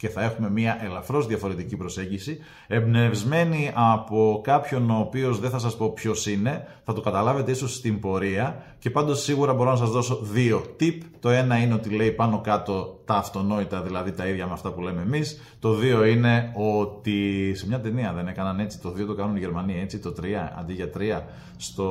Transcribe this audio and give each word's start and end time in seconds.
και 0.00 0.08
θα 0.08 0.22
έχουμε 0.22 0.50
μια 0.50 0.78
ελαφρώς 0.84 1.26
διαφορετική 1.26 1.76
προσέγγιση, 1.76 2.38
εμπνευσμένη 2.66 3.70
από 3.74 4.40
κάποιον 4.44 4.90
ο 4.90 4.98
οποίος 4.98 5.40
δεν 5.40 5.50
θα 5.50 5.58
σας 5.58 5.76
πω 5.76 5.92
ποιος 5.92 6.26
είναι, 6.26 6.66
θα 6.84 6.92
το 6.92 7.00
καταλάβετε 7.00 7.50
ίσως 7.50 7.74
στην 7.74 8.00
πορεία 8.00 8.62
και 8.78 8.90
πάντως 8.90 9.22
σίγουρα 9.22 9.54
μπορώ 9.54 9.70
να 9.70 9.76
σας 9.76 9.90
δώσω 9.90 10.18
δύο 10.22 10.76
tip. 10.80 10.98
Το 11.20 11.28
ένα 11.28 11.56
είναι 11.56 11.74
ότι 11.74 11.88
λέει 11.88 12.10
πάνω 12.10 12.40
κάτω 12.40 12.99
τα 13.10 13.16
αυτονόητα, 13.16 13.82
δηλαδή 13.82 14.12
τα 14.12 14.26
ίδια 14.26 14.46
με 14.46 14.52
αυτά 14.52 14.72
που 14.72 14.80
λέμε 14.80 15.02
εμείς. 15.02 15.40
Το 15.60 15.74
δύο 15.74 16.04
είναι 16.04 16.52
ότι 16.54 17.52
σε 17.54 17.66
μια 17.66 17.80
ταινία 17.80 18.12
δεν 18.12 18.28
έκαναν 18.28 18.60
έτσι, 18.60 18.80
το 18.80 18.90
δύο 18.90 19.06
το 19.06 19.14
κάνουν 19.14 19.36
οι 19.36 19.38
Γερμανοί 19.38 19.80
έτσι, 19.80 19.98
το 19.98 20.12
τρία 20.12 20.56
αντί 20.58 20.72
για 20.72 20.90
τρία, 20.90 21.26
στο 21.56 21.86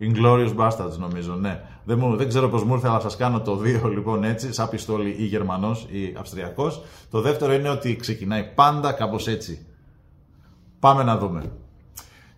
Inglorious 0.00 0.54
Bastards 0.56 0.96
νομίζω, 0.98 1.34
ναι. 1.34 1.60
Δεν, 1.84 1.98
μου, 1.98 2.16
δεν 2.16 2.28
ξέρω 2.28 2.48
πώς 2.48 2.64
μου 2.64 2.74
ήρθε, 2.74 2.88
αλλά 2.88 3.00
σας 3.00 3.16
κάνω 3.16 3.40
το 3.40 3.56
δύο 3.56 3.88
λοιπόν 3.96 4.24
έτσι, 4.24 4.52
σαν 4.52 4.68
πιστόλι 4.68 5.16
ή 5.18 5.24
Γερμανός 5.24 5.86
ή 5.90 6.14
Αυστριακός. 6.18 6.82
Το 7.10 7.20
δεύτερο 7.20 7.52
είναι 7.52 7.68
ότι 7.68 7.96
ξεκινάει 7.96 8.44
πάντα 8.54 8.92
κάπως 8.92 9.26
έτσι. 9.26 9.66
Πάμε 10.78 11.02
να 11.02 11.18
δούμε. 11.18 11.52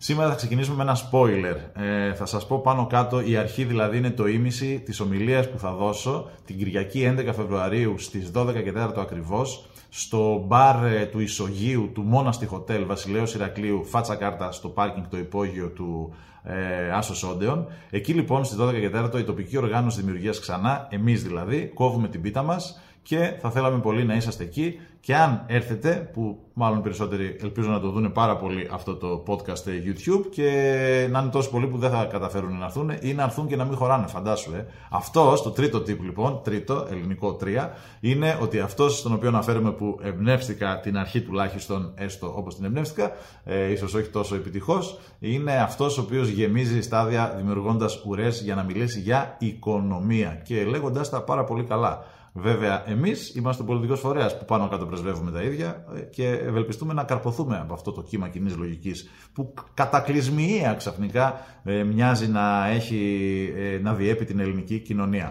Σήμερα 0.01 0.29
θα 0.29 0.35
ξεκινήσουμε 0.35 0.77
με 0.77 0.83
ένα 0.83 0.97
spoiler. 0.97 1.83
Ε, 1.83 2.15
θα 2.15 2.27
σας 2.27 2.47
πω 2.47 2.61
πάνω 2.61 2.87
κάτω, 2.87 3.21
η 3.21 3.37
αρχή 3.37 3.65
δηλαδή 3.65 3.97
είναι 3.97 4.11
το 4.11 4.27
ίμιση 4.27 4.83
της 4.85 5.01
ομιλίας 5.01 5.51
που 5.51 5.59
θα 5.59 5.73
δώσω 5.73 6.31
την 6.45 6.59
Κυριακή 6.59 7.15
11 7.19 7.33
Φεβρουαρίου 7.35 7.99
στις 7.99 8.31
12 8.35 8.63
και 8.63 8.73
4 8.77 8.93
ακριβώς 8.97 9.69
στο 9.89 10.45
μπαρ 10.47 10.85
ε, 10.85 11.07
του 11.07 11.21
Ισογείου 11.21 11.91
του 11.95 12.03
Μόναστη 12.03 12.49
Hotel 12.51 12.85
Βασιλέως 12.87 13.35
Ηρακλείου 13.35 13.85
φάτσα 13.85 14.15
κάρτα 14.15 14.53
στο 14.53 14.69
πάρκινγκ 14.69 15.07
το 15.11 15.19
υπόγειο 15.19 15.69
του 15.69 16.15
ε, 16.43 16.91
Άσος 16.91 17.23
Όντεον. 17.23 17.67
Εκεί 17.91 18.13
λοιπόν 18.13 18.45
στις 18.45 18.59
12 18.61 18.73
και 18.73 18.91
4 19.15 19.19
η 19.19 19.23
τοπική 19.25 19.57
οργάνωση 19.57 20.01
δημιουργίας 20.01 20.41
ξανά, 20.41 20.87
εμείς 20.91 21.23
δηλαδή, 21.23 21.71
κόβουμε 21.75 22.09
την 22.09 22.21
πίτα 22.21 22.43
μας 22.43 22.81
και 23.03 23.35
θα 23.41 23.51
θέλαμε 23.51 23.79
πολύ 23.79 24.05
να 24.05 24.15
είσαστε 24.15 24.45
εκεί 24.45 24.79
και 25.01 25.17
αν 25.17 25.45
έρθετε, 25.47 26.11
που 26.13 26.39
μάλλον 26.53 26.83
περισσότεροι 26.83 27.37
ελπίζω 27.41 27.71
να 27.71 27.81
το 27.81 27.91
δουν 27.91 28.13
πάρα 28.13 28.37
πολύ 28.37 28.69
αυτό 28.73 28.97
το 28.97 29.23
podcast 29.27 29.69
YouTube 29.69 30.25
και 30.31 31.09
να 31.11 31.21
είναι 31.21 31.31
τόσο 31.31 31.51
πολλοί 31.51 31.67
που 31.67 31.79
δεν 31.79 31.91
θα 31.91 32.05
καταφέρουν 32.05 32.59
να 32.59 32.65
έρθουν 32.65 32.93
ή 33.01 33.15
να 33.15 33.23
έρθουν 33.23 33.47
και 33.47 33.57
να 33.57 33.65
μην 33.65 33.77
χωράνε, 33.77 34.07
φαντάσου. 34.07 34.55
Ε. 34.55 34.67
Αυτό, 34.91 35.35
το 35.43 35.51
τρίτο 35.51 35.81
τύπο 35.81 36.03
λοιπόν, 36.03 36.41
τρίτο, 36.45 36.87
ελληνικό 36.91 37.35
τρία, 37.35 37.73
είναι 38.01 38.39
ότι 38.41 38.61
αυτός 38.61 38.99
στον 38.99 39.13
οποίο 39.13 39.29
αναφέρομαι 39.29 39.71
που 39.71 39.99
εμπνεύστηκα 40.03 40.81
την 40.81 40.99
αρχή 40.99 41.21
τουλάχιστον, 41.21 41.93
έστω 41.95 42.33
όπως 42.37 42.55
την 42.55 42.65
εμπνεύστηκα, 42.65 43.13
ε, 43.45 43.71
ίσως 43.71 43.95
όχι 43.95 44.09
τόσο 44.09 44.35
επιτυχώς, 44.35 44.99
είναι 45.19 45.53
αυτός 45.53 45.99
ο 45.99 46.01
οποίος 46.01 46.29
γεμίζει 46.29 46.81
στάδια 46.81 47.35
δημιουργώντας 47.37 48.03
ουρές 48.07 48.43
για 48.43 48.55
να 48.55 48.63
μιλήσει 48.63 49.01
για 49.01 49.37
οικονομία 49.39 50.41
και 50.45 50.65
λέγοντας 50.65 51.11
τα 51.11 51.23
πάρα 51.23 51.45
πολύ 51.45 51.65
καλά. 51.65 52.05
Βέβαια, 52.41 52.91
εμείς 52.91 53.35
είμαστε 53.35 53.63
ο 53.63 53.65
πολιτικός 53.65 54.01
φορέας 54.01 54.39
που 54.39 54.45
πάνω 54.45 54.69
κάτω 54.69 54.87
πρεσβεύουμε 54.87 55.31
τα 55.31 55.43
ίδια 55.43 55.85
και 56.11 56.29
ευελπιστούμε 56.29 56.93
να 56.93 57.05
καρποθούμε 57.05 57.59
από 57.59 57.75
αυτό 57.75 57.93
το 57.93 58.03
κύμα 58.03 58.29
κοινής 58.29 58.57
λογικής 58.57 59.11
που 59.33 59.55
κατακλυσμιαία 59.75 60.75
ξαφνικά 60.75 61.41
ε, 61.65 61.83
μοιάζει 61.83 62.29
να, 62.29 62.67
έχει, 62.67 63.53
ε, 63.57 63.79
να 63.83 63.95
διέπει 63.95 64.25
την 64.25 64.41
ελληνική 64.41 64.79
κοινωνία. 64.79 65.31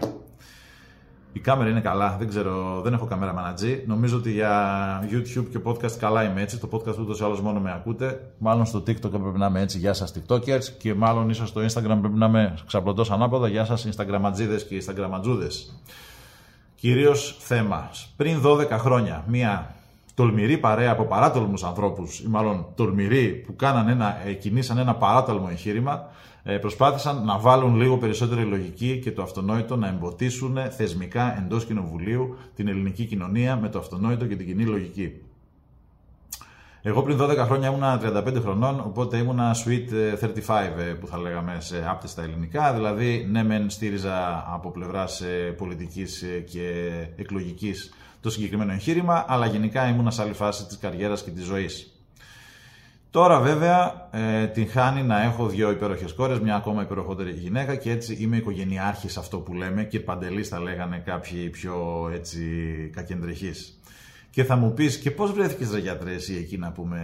Η 1.32 1.40
κάμερα 1.40 1.70
είναι 1.70 1.80
καλά, 1.80 2.16
δεν 2.18 2.28
ξέρω, 2.28 2.80
δεν 2.80 2.92
έχω 2.92 3.06
κάμερα 3.06 3.32
μανατζή. 3.32 3.84
Νομίζω 3.86 4.16
ότι 4.16 4.32
για 4.32 5.08
YouTube 5.10 5.46
και 5.50 5.58
podcast 5.64 5.90
καλά 5.90 6.24
είμαι 6.24 6.42
έτσι. 6.42 6.58
Το 6.60 6.68
podcast 6.72 6.98
ούτως 6.98 7.20
ή 7.20 7.24
άλλως 7.24 7.40
μόνο 7.40 7.60
με 7.60 7.72
ακούτε. 7.72 8.32
Μάλλον 8.38 8.66
στο 8.66 8.78
TikTok 8.78 9.10
πρέπει 9.10 9.38
να 9.38 9.46
είμαι 9.46 9.60
έτσι. 9.60 9.78
Γεια 9.78 9.92
σας, 9.92 10.14
TikTokers. 10.14 10.64
Και 10.78 10.94
μάλλον 10.94 11.30
ίσως 11.30 11.48
στο 11.48 11.60
Instagram 11.60 11.98
πρέπει 12.00 12.18
να 12.18 12.26
είμαι 12.26 12.54
ξαπλωτός 12.66 13.10
ανάποδα. 13.10 13.48
Γεια 13.48 13.64
σας, 13.64 13.88
Instagramatζίδε 13.88 14.60
και 14.68 14.82
Instagramatζούδε. 14.86 15.48
Κυρίως 16.80 17.36
θέμα. 17.38 17.90
Πριν 18.16 18.40
12 18.44 18.68
χρόνια, 18.70 19.24
μια 19.28 19.74
τολμηρή 20.14 20.58
παρέα 20.58 20.90
από 20.90 21.04
παράτολμους 21.04 21.64
ανθρώπους, 21.64 22.20
ή 22.20 22.28
μάλλον 22.28 22.66
τολμηροί 22.74 23.28
που 23.46 23.56
κάναν 23.56 23.88
ένα, 23.88 24.26
ε, 24.26 24.32
κινήσαν 24.32 24.78
ένα 24.78 24.94
παράτολμο 24.94 25.46
εγχείρημα, 25.50 26.10
ε, 26.42 26.56
προσπάθησαν 26.56 27.24
να 27.24 27.38
βάλουν 27.38 27.76
λίγο 27.76 27.96
περισσότερη 27.98 28.42
λογική 28.42 28.98
και 28.98 29.12
το 29.12 29.22
αυτονόητο 29.22 29.76
να 29.76 29.88
εμποτίσουν 29.88 30.58
θεσμικά 30.76 31.38
εντός 31.38 31.64
κοινοβουλίου 31.64 32.36
την 32.54 32.68
ελληνική 32.68 33.04
κοινωνία 33.04 33.56
με 33.56 33.68
το 33.68 33.78
αυτονόητο 33.78 34.26
και 34.26 34.36
την 34.36 34.46
κοινή 34.46 34.64
λογική. 34.64 35.12
Εγώ 36.82 37.02
πριν 37.02 37.18
12 37.20 37.36
χρόνια 37.36 37.68
ήμουνα 37.68 38.00
35 38.26 38.40
χρονών, 38.40 38.80
οπότε 38.80 39.16
ήμουνα 39.16 39.54
sweet 39.64 39.88
35 40.46 40.78
ε, 40.78 40.82
που 40.82 41.06
θα 41.06 41.18
λέγαμε 41.18 41.56
σε 41.58 41.84
άπτες 41.88 42.10
στα 42.10 42.22
ελληνικά. 42.22 42.74
Δηλαδή, 42.74 43.26
ναι, 43.30 43.44
μεν 43.44 43.70
στήριζα 43.70 44.44
από 44.52 44.70
πλευράς 44.70 45.20
ε, 45.20 45.54
πολιτικής 45.56 46.22
ε, 46.22 46.38
και 46.38 46.90
εκλογικής 47.16 47.92
το 48.20 48.30
συγκεκριμένο 48.30 48.72
εγχείρημα, 48.72 49.24
αλλά 49.28 49.46
γενικά 49.46 49.88
ήμουνα 49.88 50.10
σε 50.10 50.22
άλλη 50.22 50.32
φάση 50.32 50.66
της 50.66 50.78
καριέρας 50.78 51.22
και 51.22 51.30
της 51.30 51.44
ζωής. 51.44 51.92
Τώρα 53.10 53.40
βέβαια 53.40 54.08
ε, 54.10 54.46
την 54.46 54.68
χάνει 54.68 55.02
να 55.02 55.22
έχω 55.22 55.46
δύο 55.46 55.70
υπέροχες 55.70 56.12
κόρες, 56.12 56.40
μια 56.40 56.54
ακόμα 56.54 56.82
υπεροχότερη 56.82 57.30
γυναίκα 57.30 57.76
και 57.76 57.90
έτσι 57.90 58.16
είμαι 58.20 58.36
οικογενειάρχης 58.36 59.16
αυτό 59.16 59.38
που 59.38 59.54
λέμε 59.54 59.84
και 59.84 60.00
παντελής 60.00 60.48
θα 60.48 60.60
λέγανε 60.60 61.02
κάποιοι 61.04 61.48
πιο 61.48 62.08
έτσι 62.14 62.40
κακεντρεχείς. 62.94 63.80
Και 64.30 64.44
θα 64.44 64.56
μου 64.56 64.72
πεις, 64.72 64.98
και 64.98 65.10
πώς 65.10 65.32
βρέθηκες 65.32 65.70
ρε 65.70 65.78
γιατρέ 65.78 66.14
ή 66.28 66.36
εκεί 66.36 66.58
να 66.58 66.72
πούμε 66.72 67.00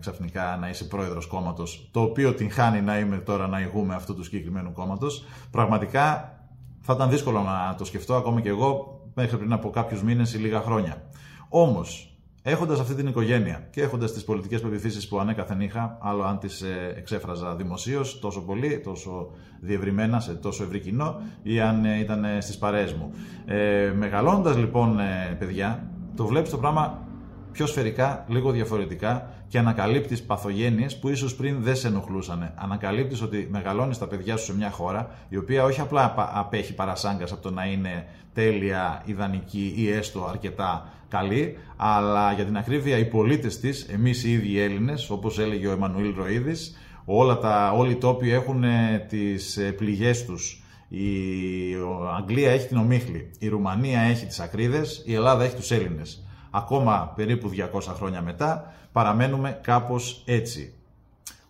ξαφνικά 0.00 0.56
να 0.60 0.68
είσαι 0.68 0.84
πρόεδρος 0.84 1.26
κόμματος, 1.26 1.88
το 1.92 2.00
οποίο 2.00 2.34
την 2.34 2.50
χάνει 2.50 2.80
να 2.80 2.98
είμαι 2.98 3.16
τώρα 3.16 3.46
να 3.46 3.60
ηγούμε 3.60 3.94
αυτού 3.94 4.14
του 4.14 4.24
συγκεκριμένου 4.24 4.72
κόμματος. 4.72 5.24
Πραγματικά 5.50 6.32
θα 6.80 6.92
ήταν 6.92 7.10
δύσκολο 7.10 7.40
να 7.40 7.74
το 7.78 7.84
σκεφτώ 7.84 8.14
ακόμα 8.14 8.40
και 8.40 8.48
εγώ 8.48 9.00
μέχρι 9.14 9.36
πριν 9.36 9.52
από 9.52 9.70
κάποιους 9.70 10.02
μήνες 10.02 10.34
ή 10.34 10.38
λίγα 10.38 10.60
χρόνια. 10.60 11.02
Όμως, 11.48 12.18
έχοντας 12.42 12.80
αυτή 12.80 12.94
την 12.94 13.06
οικογένεια 13.06 13.68
και 13.70 13.82
έχοντας 13.82 14.12
τις 14.12 14.24
πολιτικές 14.24 14.60
πεπιθήσεις 14.60 15.08
που 15.08 15.18
ανέκαθεν 15.18 15.60
είχα, 15.60 15.98
άλλο 16.00 16.22
αν 16.22 16.38
τις 16.38 16.62
ε, 16.62 16.94
εξέφραζα 16.96 17.54
δημοσίως 17.54 18.18
τόσο 18.20 18.40
πολύ, 18.40 18.80
τόσο 18.80 19.30
διευρυμένα 19.60 20.20
σε 20.20 20.34
τόσο 20.34 20.64
ευρύ 20.64 20.80
κοινό, 20.80 21.20
ή 21.42 21.60
αν 21.60 21.84
ε, 21.84 21.98
ήταν 21.98 22.24
στις 22.38 22.58
παρέες 22.58 22.92
μου. 22.92 23.12
Ε, 23.46 23.92
Μεγαλώντας 23.96 24.56
λοιπόν, 24.56 24.98
ε, 24.98 25.36
παιδιά, 25.38 25.90
το 26.16 26.26
βλέπεις 26.26 26.50
το 26.50 26.58
πράγμα 26.58 27.06
πιο 27.52 27.66
σφαιρικά, 27.66 28.24
λίγο 28.28 28.50
διαφορετικά 28.50 29.30
και 29.48 29.58
ανακαλύπτεις 29.58 30.22
παθογένειες 30.22 30.98
που 30.98 31.08
ίσως 31.08 31.34
πριν 31.34 31.62
δεν 31.62 31.76
σε 31.76 31.86
ενοχλούσαν. 31.88 32.52
Ανακαλύπτεις 32.54 33.22
ότι 33.22 33.48
μεγαλώνεις 33.50 33.98
τα 33.98 34.06
παιδιά 34.06 34.36
σου 34.36 34.44
σε 34.44 34.56
μια 34.56 34.70
χώρα 34.70 35.10
η 35.28 35.36
οποία 35.36 35.64
όχι 35.64 35.80
απλά 35.80 36.14
απέχει 36.34 36.74
παρασάγκας 36.74 37.32
από 37.32 37.42
το 37.42 37.50
να 37.50 37.64
είναι 37.64 38.06
τέλεια, 38.32 39.02
ιδανική 39.04 39.74
ή 39.76 39.90
έστω 39.90 40.24
αρκετά 40.24 40.88
καλή, 41.08 41.58
αλλά 41.76 42.32
για 42.32 42.44
την 42.44 42.56
ακρίβεια 42.56 42.98
οι 42.98 43.04
πολίτες 43.04 43.60
της, 43.60 43.82
εμείς 43.82 44.24
οι 44.24 44.32
ίδιοι 44.32 44.60
Έλληνες, 44.60 45.10
όπως 45.10 45.38
έλεγε 45.38 45.66
ο 45.66 45.70
Εμμανουήλ 45.70 46.14
Ροίδης, 46.16 46.76
όλα 47.04 47.38
τα, 47.38 47.72
όλοι 47.76 47.90
οι 47.90 47.96
τόποι 47.96 48.32
έχουν 48.32 48.64
ε, 48.64 49.06
τις 49.08 49.56
ε, 49.56 49.72
πληγές 49.72 50.24
τους 50.24 50.62
η 50.88 51.04
Αγγλία 52.16 52.50
έχει 52.50 52.66
την 52.66 52.76
ομίχλη, 52.76 53.30
η 53.38 53.48
Ρουμανία 53.48 54.00
έχει 54.00 54.26
τις 54.26 54.40
ακρίδες, 54.40 55.02
η 55.06 55.14
Ελλάδα 55.14 55.44
έχει 55.44 55.54
τους 55.54 55.70
Έλληνες. 55.70 56.22
Ακόμα 56.50 57.12
περίπου 57.16 57.50
200 57.74 57.80
χρόνια 57.94 58.22
μετά 58.22 58.72
παραμένουμε 58.92 59.60
κάπως 59.62 60.22
έτσι. 60.26 60.72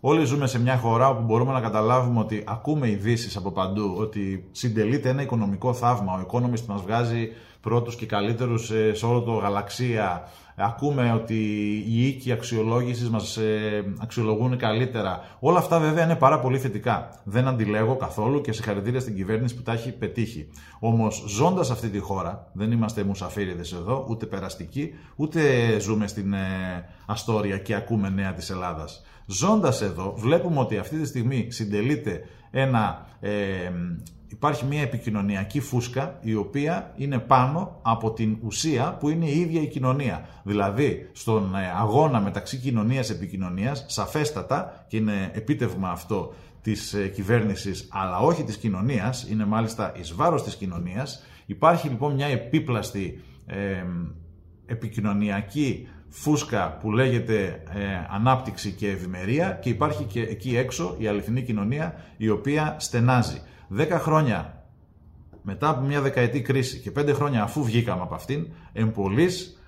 Όλοι 0.01 0.25
ζούμε 0.25 0.47
σε 0.47 0.61
μια 0.61 0.77
χώρα 0.77 1.09
όπου 1.09 1.23
μπορούμε 1.23 1.53
να 1.53 1.61
καταλάβουμε 1.61 2.21
ότι 2.21 2.45
ακούμε 2.47 2.89
ειδήσεις 2.89 3.37
από 3.37 3.51
παντού, 3.51 3.95
ότι 3.99 4.49
συντελείται 4.53 5.09
ένα 5.09 5.23
οικονομικό 5.23 5.73
θαύμα. 5.75 6.13
Ο 6.13 6.27
Economist 6.31 6.65
μας 6.67 6.83
βγάζει 6.83 7.29
πρώτους 7.69 7.97
και 7.97 8.07
καλύτερους 8.07 8.73
σε 8.93 9.07
όλο 9.07 9.21
το 9.23 9.33
γαλαξία. 9.33 10.29
Ακούμε 10.61 11.13
ότι 11.13 11.35
οι 11.89 12.07
οίκοι 12.07 12.33
αξιολόγησης 12.33 13.11
μας 13.11 13.37
ε, 13.37 13.85
αξιολογούν 13.99 14.57
καλύτερα. 14.57 15.21
Όλα 15.41 15.59
αυτά 15.59 15.79
βέβαια 15.79 16.05
είναι 16.05 16.17
πάρα 16.17 16.41
πολύ 16.41 16.59
θετικά. 16.59 17.21
Δεν 17.25 17.49
αντιλέγω 17.49 17.97
καθόλου 17.97 18.41
και 18.41 18.53
συγχαρητήρια 18.53 19.01
στην 19.01 19.15
κυβέρνηση 19.15 19.55
που 19.55 19.63
τα 19.63 19.73
έχει 19.73 19.93
πετύχει. 19.93 20.49
Όμως 20.79 21.25
ζώντας 21.27 21.71
αυτή 21.71 21.89
τη 21.89 21.99
χώρα, 21.99 22.51
δεν 22.53 22.73
είμαστε 22.73 23.05
μουσαφίριδες 23.05 23.73
εδώ, 23.73 24.07
ούτε 24.09 24.27
περαστικοί, 24.27 24.95
ούτε 25.17 25.41
ζούμε 25.81 26.07
στην 26.07 26.33
ε, 26.33 26.39
Αστόρια 27.07 27.59
και 27.59 27.75
ακούμε 27.75 28.09
νέα 28.09 28.33
της 28.33 28.51
Ελλάδας. 28.51 29.03
Ζώντας 29.27 29.83
εδώ 29.83 30.15
βλέπουμε 30.17 30.61
ότι 30.61 30.79
αυτή 30.79 30.97
τη 30.97 31.07
στιγμή 31.07 31.47
συντελείται 31.51 32.21
ένα 32.51 33.07
ε, 33.21 33.31
υπάρχει 34.29 34.65
μια 34.65 34.81
επικοινωνιακή 34.81 35.61
φούσκα 35.61 36.19
η 36.21 36.35
οποία 36.35 36.93
είναι 36.97 37.19
πάνω 37.19 37.79
από 37.83 38.13
την 38.13 38.37
ουσία 38.43 38.97
που 39.01 39.09
είναι 39.09 39.27
η 39.27 39.41
ίδια 39.41 39.63
η 39.63 39.67
κοινωνία. 39.67 40.29
Δηλαδή, 40.43 41.11
στον 41.13 41.55
ε, 41.55 41.73
αγώνα 41.77 42.21
μεταξύ 42.21 42.57
κοινωνίας 42.57 43.11
επικοινωνίας, 43.11 43.85
σαφέστατα, 43.89 44.85
και 44.89 44.97
είναι 44.97 45.31
επίτευγμα 45.35 45.91
αυτό 45.91 46.35
της 46.63 46.95
ε, 46.95 47.09
κυβέρνησης, 47.09 47.89
αλλά 47.91 48.19
όχι 48.19 48.43
της 48.43 48.57
κοινωνίας, 48.57 49.27
είναι 49.31 49.45
μάλιστα 49.45 49.93
εις 49.97 50.15
βάρος 50.15 50.43
της 50.43 50.55
κοινωνίας, 50.55 51.25
υπάρχει 51.47 51.89
λοιπόν 51.89 52.15
μια 52.15 52.27
επίπλαστη 52.27 53.23
ε, 53.47 53.85
επικοινωνιακή 54.67 55.89
φούσκα 56.09 56.77
που 56.81 56.93
λέγεται 56.93 57.63
ε, 57.75 57.83
ανάπτυξη 58.11 58.71
και 58.71 58.89
ευημερία 58.89 59.59
και 59.63 59.69
υπάρχει 59.69 60.05
και 60.05 60.21
εκεί 60.21 60.57
έξω 60.57 60.95
η 60.99 61.07
αληθινή 61.07 61.43
κοινωνία 61.43 61.95
η 62.17 62.29
οποία 62.29 62.77
στενάζει. 62.79 63.41
Δέκα 63.69 63.99
χρόνια 63.99 64.65
μετά 65.43 65.69
από 65.69 65.81
μια 65.81 66.01
δεκαετή 66.01 66.43
κρίση 66.43 66.79
και 66.79 66.91
πέντε 66.91 67.13
χρόνια 67.13 67.43
αφού 67.43 67.65
βγήκαμε 67.65 68.03
από 68.03 68.15
αυτήν, 68.15 68.49
εμπολής 68.73 69.59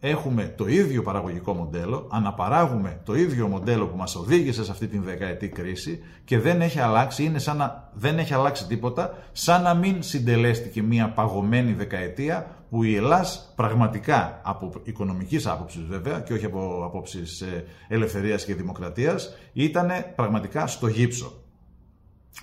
έχουμε 0.00 0.54
το 0.56 0.66
ίδιο 0.66 1.02
παραγωγικό 1.02 1.52
μοντέλο, 1.52 2.08
αναπαράγουμε 2.10 3.00
το 3.04 3.14
ίδιο 3.14 3.48
μοντέλο 3.48 3.86
που 3.86 3.96
μας 3.96 4.16
οδήγησε 4.16 4.64
σε 4.64 4.70
αυτή 4.70 4.86
την 4.86 5.02
δεκαετή 5.02 5.48
κρίση 5.48 6.02
και 6.24 6.38
δεν 6.38 6.60
έχει 6.60 6.80
αλλάξει, 6.80 7.24
είναι 7.24 7.38
σαν 7.38 7.56
να 7.56 7.90
δεν 7.94 8.18
έχει 8.18 8.34
αλλάξει 8.34 8.66
τίποτα, 8.66 9.14
σαν 9.32 9.62
να 9.62 9.74
μην 9.74 10.02
συντελέστηκε 10.02 10.82
μια 10.82 11.12
παγωμένη 11.12 11.72
δεκαετία 11.72 12.46
που 12.70 12.82
η 12.82 12.96
Ελλάς 12.96 13.52
πραγματικά 13.56 14.40
από 14.44 14.72
οικονομικής 14.82 15.46
άποψης 15.46 15.82
βέβαια 15.82 16.20
και 16.20 16.32
όχι 16.32 16.44
από 16.44 16.82
απόψεις 16.84 17.40
ε, 17.40 17.64
ελευθερίας 17.88 18.44
και 18.44 18.54
δημοκρατίας 18.54 19.36
ήταν 19.52 19.88
πραγματικά 20.14 20.66
στο 20.66 20.86
γύψο. 20.86 21.45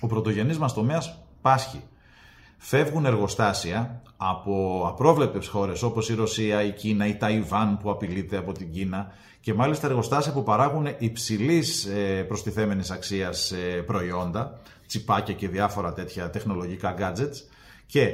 Ο 0.00 0.06
πρωτογενής 0.06 0.58
μας 0.58 0.74
τομέας 0.74 1.18
πάσχει. 1.40 1.82
Φεύγουν 2.56 3.04
εργοστάσια 3.04 4.02
από 4.16 4.84
απρόβλεπτες 4.88 5.46
χώρες 5.48 5.82
όπως 5.82 6.08
η 6.08 6.14
Ρωσία, 6.14 6.62
η 6.62 6.72
Κίνα, 6.72 7.06
η 7.06 7.16
Ταϊβάν 7.16 7.78
που 7.78 7.90
απειλείται 7.90 8.36
από 8.36 8.52
την 8.52 8.70
Κίνα 8.70 9.12
και 9.40 9.54
μάλιστα 9.54 9.86
εργοστάσια 9.86 10.32
που 10.32 10.42
παράγουν 10.42 10.86
υψηλής 10.98 11.84
ε, 11.84 12.22
προστιθέμενης 12.22 12.90
αξίας 12.90 13.50
ε, 13.52 13.82
προϊόντα, 13.86 14.60
τσιπάκια 14.86 15.34
και 15.34 15.48
διάφορα 15.48 15.92
τέτοια 15.92 16.30
τεχνολογικά 16.30 16.94
gadgets 16.98 17.36
και 17.86 18.08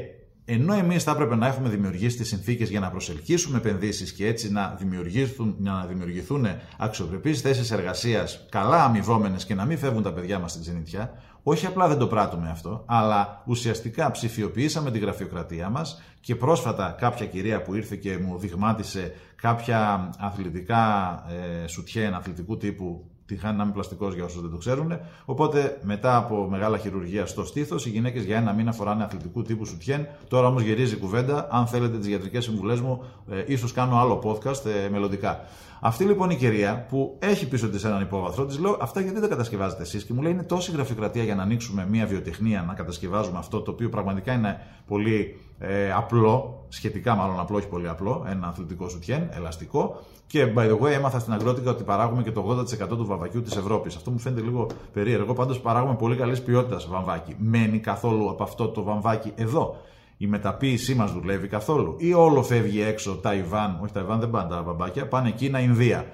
ενώ 0.45 0.75
εμείς 0.75 1.03
θα 1.03 1.11
έπρεπε 1.11 1.37
να 1.37 1.47
έχουμε 1.47 1.69
δημιουργήσει 1.69 2.17
τις 2.17 2.29
συνθήκες 2.29 2.71
για 2.71 2.81
να 2.81 2.91
προσελκύσουμε 2.91 3.57
επενδύσεις 3.57 4.13
και 4.13 4.27
έτσι 4.27 4.53
να 4.53 4.77
δημιουργηθούν, 4.79 5.55
να 5.59 5.87
δημιουργηθούν 5.87 6.47
αξιοπρεπείς 6.79 7.41
θέσεις 7.41 7.71
εργασίας, 7.71 8.47
καλά 8.49 8.85
αμοιβόμενες 8.85 9.45
και 9.45 9.55
να 9.55 9.65
μην 9.65 9.79
φεύγουν 9.79 10.03
τα 10.03 10.13
παιδιά 10.13 10.39
μας 10.39 10.51
στην 10.51 10.63
ξενιτιά, 10.63 11.13
όχι 11.43 11.67
απλά 11.67 11.89
δεν 11.89 11.99
το 11.99 12.07
πράττουμε 12.07 12.51
αυτό, 12.51 12.83
αλλά 12.87 13.43
ουσιαστικά 13.47 14.11
ψηφιοποιήσαμε 14.11 14.91
την 14.91 15.01
γραφειοκρατία 15.01 15.69
μας 15.69 16.03
και 16.21 16.37
πρόσφατα 16.37 16.97
κάποια 16.99 17.27
κυρία 17.27 17.63
που 17.63 17.75
ήρθε 17.75 17.97
και 17.97 18.19
μου 18.19 18.39
δειγμάτισε 18.39 19.15
κάποια 19.37 20.11
αθλητικά 20.19 21.15
ε, 21.63 21.67
σουτιέν 21.67 22.15
αθλητικού 22.15 22.57
τύπου 22.57 23.11
τη 23.31 23.37
χάνει 23.37 23.57
να 23.57 23.63
είμαι 23.63 23.73
πλαστικός 23.73 24.15
για 24.15 24.25
όσους 24.25 24.41
δεν 24.41 24.51
το 24.51 24.57
ξέρουν. 24.57 24.99
Οπότε 25.25 25.79
μετά 25.83 26.17
από 26.17 26.49
μεγάλα 26.51 26.79
χειρουργία 26.79 27.27
στο 27.27 27.45
στήθος, 27.45 27.87
οι 27.87 27.91
γυναίκες 27.91 28.25
για 28.25 28.37
ένα 28.37 28.53
μήνα 28.53 28.73
φοράνε 28.73 29.05
αθλητικού 29.05 29.43
τύπου 29.43 29.65
σουτιέν. 29.65 30.07
Τώρα 30.29 30.47
όμως 30.47 30.63
γυρίζει 30.63 30.95
η 30.95 30.99
κουβέντα. 30.99 31.49
Αν 31.51 31.67
θέλετε 31.67 31.99
τις 31.99 32.09
ιατρικέ 32.09 32.41
συμβουλές 32.41 32.81
μου, 32.81 33.05
ε, 33.31 33.45
ίσως 33.47 33.73
κάνω 33.73 33.99
άλλο 33.99 34.23
podcast 34.25 34.67
ε, 34.67 34.89
μελλοντικά. 34.89 35.45
Αυτή 35.83 36.05
λοιπόν 36.05 36.31
η 36.31 36.37
κυρία 36.37 36.87
που 36.89 37.17
έχει 37.19 37.49
πίσω 37.49 37.69
της 37.69 37.85
έναν 37.85 38.01
υπόβαθρο, 38.01 38.47
της 38.47 38.59
λέω 38.59 38.77
αυτά 38.81 39.01
γιατί 39.01 39.15
δεν 39.15 39.29
τα 39.29 39.29
κατασκευάζετε 39.29 39.83
εσείς 39.83 40.05
και 40.05 40.13
μου 40.13 40.23
λέει 40.23 40.33
είναι 40.33 40.43
τόση 40.43 40.73
γραφειοκρατία 40.73 41.25
για 41.25 41.35
να 41.35 41.43
ανοίξουμε 41.43 41.87
μια 41.91 42.07
βιοτεχνία 42.07 42.65
να 42.67 42.75
κατασκευάζουμε 42.75 43.39
αυτό 43.39 43.61
το 43.61 43.71
οποίο 43.71 43.89
πραγματικά 43.89 44.33
είναι 44.33 44.61
πολύ 44.87 45.41
ε, 45.59 45.93
απλό, 45.93 46.65
σχετικά 46.69 47.15
μάλλον 47.15 47.41
απλό, 47.41 47.57
όχι 47.57 47.69
πολύ 47.69 47.89
απλό, 47.89 48.27
ένα 48.29 48.47
αθλητικό 48.47 48.89
σουτιέν, 48.89 49.29
ελαστικό. 49.33 50.01
Και 50.27 50.53
by 50.57 50.71
the 50.71 50.79
way, 50.79 50.91
έμαθα 50.91 51.19
στην 51.19 51.33
αγρότικα 51.33 51.71
ότι 51.71 51.85
παράγουμε 51.85 52.23
και 52.23 52.33
το 52.33 52.67
80% 52.83 52.89
του 52.89 53.07
βαμβακιού 53.07 53.43
της 53.43 53.57
Ευρώπης. 53.57 53.97
Αυτό 53.97 54.11
μου 54.11 54.19
φαίνεται 54.19 54.43
λίγο 54.43 54.67
περίεργο. 54.93 55.33
Πάντως 55.33 55.61
παράγουμε 55.61 55.95
πολύ 55.95 56.17
καλής 56.17 56.43
ποιότητας 56.43 56.89
βαμβάκι. 56.89 57.35
Μένει 57.39 57.79
καθόλου 57.79 58.31
από 58.31 58.43
αυτό 58.43 58.69
το 58.69 58.83
βαμβάκι 58.83 59.33
εδώ. 59.35 59.77
Η 60.23 60.27
μεταποίησή 60.27 60.95
μας 60.95 61.13
δουλεύει 61.13 61.49
καθόλου. 61.49 61.95
Ή 61.99 62.13
όλο 62.13 62.43
φεύγει 62.43 62.83
έξω 62.83 63.17
Ταϊβάν, 63.17 63.79
όχι 63.83 63.93
Ταϊβάν 63.93 64.21
δεν 64.21 64.31
πάνε 64.31 64.49
τα 64.49 64.63
βαμβάκια, 64.63 65.09
πάνε 65.09 65.31
Κίνα, 65.31 65.61
Ινδία 65.61 66.07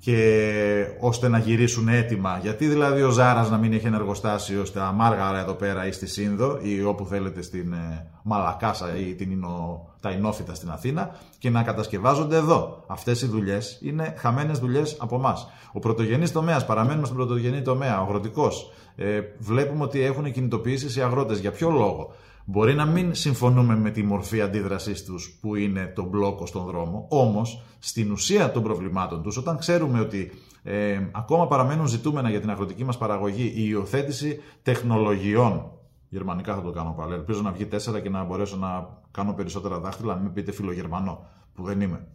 και 0.00 0.86
ώστε 1.00 1.28
να 1.28 1.38
γυρίσουν 1.38 1.88
έτοιμα. 1.88 2.38
Γιατί 2.42 2.66
δηλαδή 2.66 3.02
ο 3.02 3.10
Ζάρας 3.10 3.50
να 3.50 3.56
μην 3.56 3.72
έχει 3.72 3.86
ένα 3.86 3.96
εργοστάσιο 3.96 4.64
στα 4.64 4.92
Μάργαρα 4.92 5.38
εδώ 5.38 5.54
πέρα 5.54 5.86
ή 5.86 5.92
στη 5.92 6.06
Σύνδο 6.06 6.58
ή 6.62 6.82
όπου 6.82 7.04
θέλετε 7.04 7.42
στην 7.42 7.72
ε, 7.72 8.06
Μαλακάσα 8.22 8.96
ή 8.96 9.14
την 9.14 9.30
Ινο, 9.30 9.86
τα 10.00 10.10
Ινόφυτα 10.10 10.54
στην 10.54 10.70
Αθήνα 10.70 11.16
και 11.38 11.50
να 11.50 11.62
κατασκευάζονται 11.62 12.36
εδώ. 12.36 12.84
Αυτές 12.86 13.22
οι 13.22 13.26
δουλειές 13.26 13.78
είναι 13.82 14.14
χαμένες 14.18 14.58
δουλειές 14.58 14.96
από 15.00 15.16
εμάς. 15.16 15.48
Ο 15.72 15.78
πρωτογενής 15.78 16.32
τομέας, 16.32 16.66
παραμένουμε 16.66 17.04
στον 17.04 17.16
πρωτογενή 17.16 17.62
τομέα, 17.62 18.00
ο 18.00 18.02
αγροτικός. 18.02 18.72
Ε, 18.96 19.20
βλέπουμε 19.38 19.84
ότι 19.84 20.00
έχουν 20.00 20.32
κινητοποιήσεις 20.32 20.96
οι 20.96 21.02
αγρότες. 21.02 21.38
Για 21.38 21.50
ποιο 21.50 21.70
λόγο; 21.70 22.14
Μπορεί 22.50 22.74
να 22.74 22.86
μην 22.86 23.14
συμφωνούμε 23.14 23.76
με 23.76 23.90
τη 23.90 24.02
μορφή 24.02 24.40
αντίδρασής 24.40 25.04
τους 25.04 25.38
που 25.40 25.54
είναι 25.54 25.92
το 25.94 26.04
μπλόκο 26.04 26.46
στον 26.46 26.64
δρόμο, 26.64 27.06
όμως 27.08 27.62
στην 27.78 28.12
ουσία 28.12 28.52
των 28.52 28.62
προβλημάτων 28.62 29.22
τους, 29.22 29.36
όταν 29.36 29.58
ξέρουμε 29.58 30.00
ότι 30.00 30.32
ε, 30.62 31.00
ακόμα 31.12 31.46
παραμένουν 31.46 31.86
ζητούμενα 31.86 32.30
για 32.30 32.40
την 32.40 32.50
αγροτική 32.50 32.84
μας 32.84 32.98
παραγωγή 32.98 33.44
η 33.44 33.66
υιοθέτηση 33.68 34.40
τεχνολογιών. 34.62 35.70
Γερμανικά 36.08 36.54
θα 36.54 36.62
το 36.62 36.70
κάνω 36.70 36.94
πάλι. 36.98 37.14
Ελπίζω 37.14 37.42
να 37.42 37.52
βγει 37.52 37.66
τέσσερα 37.66 38.00
και 38.00 38.10
να 38.10 38.24
μπορέσω 38.24 38.56
να 38.56 38.88
κάνω 39.10 39.32
περισσότερα 39.32 39.78
δάχτυλα, 39.78 40.14
να 40.14 40.20
μην 40.20 40.32
πείτε 40.32 40.52
φιλογερμανό, 40.52 41.26
που 41.54 41.62
δεν 41.62 41.80
είμαι. 41.80 42.06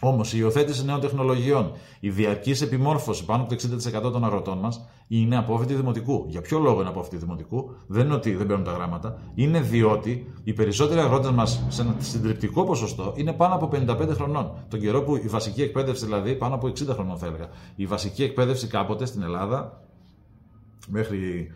Όμως 0.00 0.32
η 0.32 0.36
υιοθέτηση 0.40 0.84
νέων 0.84 1.00
τεχνολογιών, 1.00 1.72
η 2.00 2.10
διαρκής 2.10 2.60
επιμόρφωση 2.60 3.24
πάνω 3.24 3.42
από 3.42 3.56
το 3.56 3.56
60% 4.08 4.12
των 4.12 4.24
αγροτών 4.24 4.58
μας 4.58 4.88
είναι 5.08 5.36
απόφοιτη 5.36 5.74
δημοτικού. 5.74 6.24
Για 6.28 6.40
ποιο 6.40 6.58
λόγο 6.58 6.80
είναι 6.80 6.88
απόφοιτη 6.88 7.16
δημοτικού, 7.16 7.74
δεν 7.86 8.04
είναι 8.04 8.14
ότι 8.14 8.34
δεν 8.34 8.46
παίρνουν 8.46 8.64
τα 8.64 8.72
γράμματα, 8.72 9.18
είναι 9.34 9.60
διότι 9.60 10.32
οι 10.44 10.52
περισσότεροι 10.52 11.00
αγρότες 11.00 11.30
μας 11.30 11.64
σε 11.68 11.82
ένα 11.82 11.94
συντριπτικό 11.98 12.64
ποσοστό 12.64 13.12
είναι 13.16 13.32
πάνω 13.32 13.54
από 13.54 13.70
55 13.72 14.08
χρονών. 14.10 14.52
Τον 14.68 14.80
καιρό 14.80 15.02
που 15.02 15.16
η 15.16 15.28
βασική 15.28 15.62
εκπαίδευση 15.62 16.04
δηλαδή 16.04 16.34
πάνω 16.34 16.54
από 16.54 16.66
60 16.66 16.72
χρονών 16.88 17.16
θα 17.16 17.26
έλεγα. 17.26 17.48
Η 17.76 17.86
βασική 17.86 18.22
εκπαίδευση 18.22 18.66
κάποτε 18.66 19.06
στην 19.06 19.22
Ελλάδα 19.22 19.82
μέχρι 20.88 21.50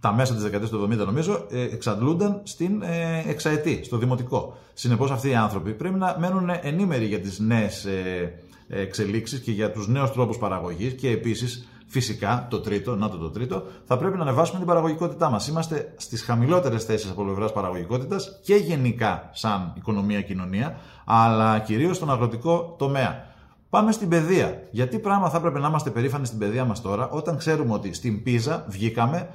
τα 0.00 0.12
μέσα 0.12 0.34
της 0.34 0.42
δεκαετίας 0.42 0.70
του 0.70 0.88
70 0.92 1.04
νομίζω, 1.06 1.46
ε, 1.50 1.62
εξαντλούνταν 1.62 2.40
στην 2.42 2.82
ε, 2.82 3.22
εξαετή, 3.26 3.80
στο 3.84 3.96
δημοτικό. 3.96 4.56
Συνεπώς 4.74 5.10
αυτοί 5.10 5.28
οι 5.28 5.34
άνθρωποι 5.34 5.72
πρέπει 5.72 5.98
να 5.98 6.16
μένουν 6.18 6.50
ενήμεροι 6.62 7.04
για 7.04 7.20
τις 7.20 7.38
νέες 7.38 7.84
ε, 7.84 8.32
εξελίξεις 8.68 9.40
και 9.40 9.50
για 9.50 9.72
τους 9.72 9.88
νέους 9.88 10.12
τρόπους 10.12 10.38
παραγωγής 10.38 10.92
και 10.92 11.10
επίσης 11.10 11.68
Φυσικά, 11.88 12.46
το 12.50 12.60
τρίτο, 12.60 12.96
να 12.96 13.08
το 13.10 13.16
το 13.16 13.30
τρίτο, 13.30 13.62
θα 13.84 13.96
πρέπει 13.96 14.16
να 14.16 14.22
ανεβάσουμε 14.22 14.58
την 14.58 14.66
παραγωγικότητά 14.66 15.30
μας. 15.30 15.48
Είμαστε 15.48 15.94
στις 15.96 16.22
χαμηλότερες 16.22 16.84
θέσεις 16.84 17.10
από 17.10 17.22
πλευράς 17.24 17.52
παραγωγικότητας 17.52 18.40
και 18.42 18.54
γενικά 18.54 19.30
σαν 19.32 19.72
οικονομία-κοινωνία, 19.76 20.76
αλλά 21.04 21.58
κυρίως 21.58 21.96
στον 21.96 22.10
αγροτικό 22.10 22.74
τομέα. 22.78 23.26
Πάμε 23.70 23.92
στην 23.92 24.08
παιδεία. 24.08 24.62
Γιατί 24.70 24.98
πράγμα 24.98 25.30
θα 25.30 25.36
έπρεπε 25.36 25.58
να 25.58 25.68
είμαστε 25.68 25.90
περήφανοι 25.90 26.26
στην 26.26 26.38
παιδεία 26.38 26.64
μας 26.64 26.80
τώρα, 26.82 27.08
όταν 27.08 27.36
ξέρουμε 27.36 27.72
ότι 27.72 27.92
στην 27.92 28.22
Πίζα 28.22 28.64
βγήκαμε 28.68 29.28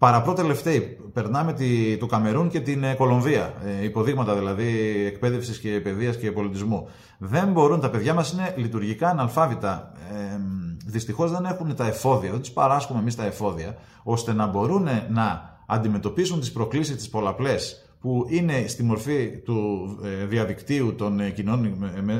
Παραπρό 0.00 0.32
τελευταίοι, 0.32 0.80
περνάμε 1.12 1.52
τη, 1.52 1.96
το 1.96 2.06
Καμερούν 2.06 2.48
και 2.48 2.60
την 2.60 2.84
ε, 2.84 2.94
Κολομβία. 2.94 3.54
Ε, 3.64 3.84
υποδείγματα 3.84 4.34
δηλαδή 4.34 4.66
εκπαίδευσης 5.06 5.58
και 5.58 5.80
παιδείας 5.80 6.16
και 6.16 6.32
πολιτισμού. 6.32 6.88
Δεν 7.18 7.48
μπορούν, 7.52 7.80
τα 7.80 7.90
παιδιά 7.90 8.14
μας 8.14 8.32
είναι 8.32 8.54
λειτουργικά 8.56 9.08
αναλφάβητα. 9.08 9.92
Ε, 10.12 10.40
Δυστυχώς 10.86 11.30
δεν 11.30 11.44
έχουν 11.44 11.74
τα 11.74 11.86
εφόδια, 11.86 12.30
δεν 12.30 12.40
τους 12.40 12.50
παράσχουμε 12.50 13.00
εμείς 13.00 13.14
τα 13.14 13.24
εφόδια, 13.24 13.76
ώστε 14.02 14.32
να 14.32 14.46
μπορούν 14.46 14.88
να 15.10 15.58
αντιμετωπίσουν 15.66 16.40
τις 16.40 16.52
προκλήσεις 16.52 16.96
τις 16.96 17.08
πολλαπλές 17.08 17.90
που 18.00 18.26
είναι 18.28 18.66
στη 18.66 18.82
μορφή 18.82 19.28
του 19.44 19.88
ε, 20.04 20.24
διαδικτύου 20.24 20.94
των 20.94 21.20
ε, 21.20 21.34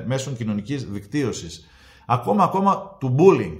μέσων 0.06 0.36
κοινωνικής 0.36 0.84
δικτύωσης. 0.90 1.66
Ακόμα, 2.06 2.44
ακόμα 2.44 2.96
του 3.00 3.14
bullying. 3.18 3.58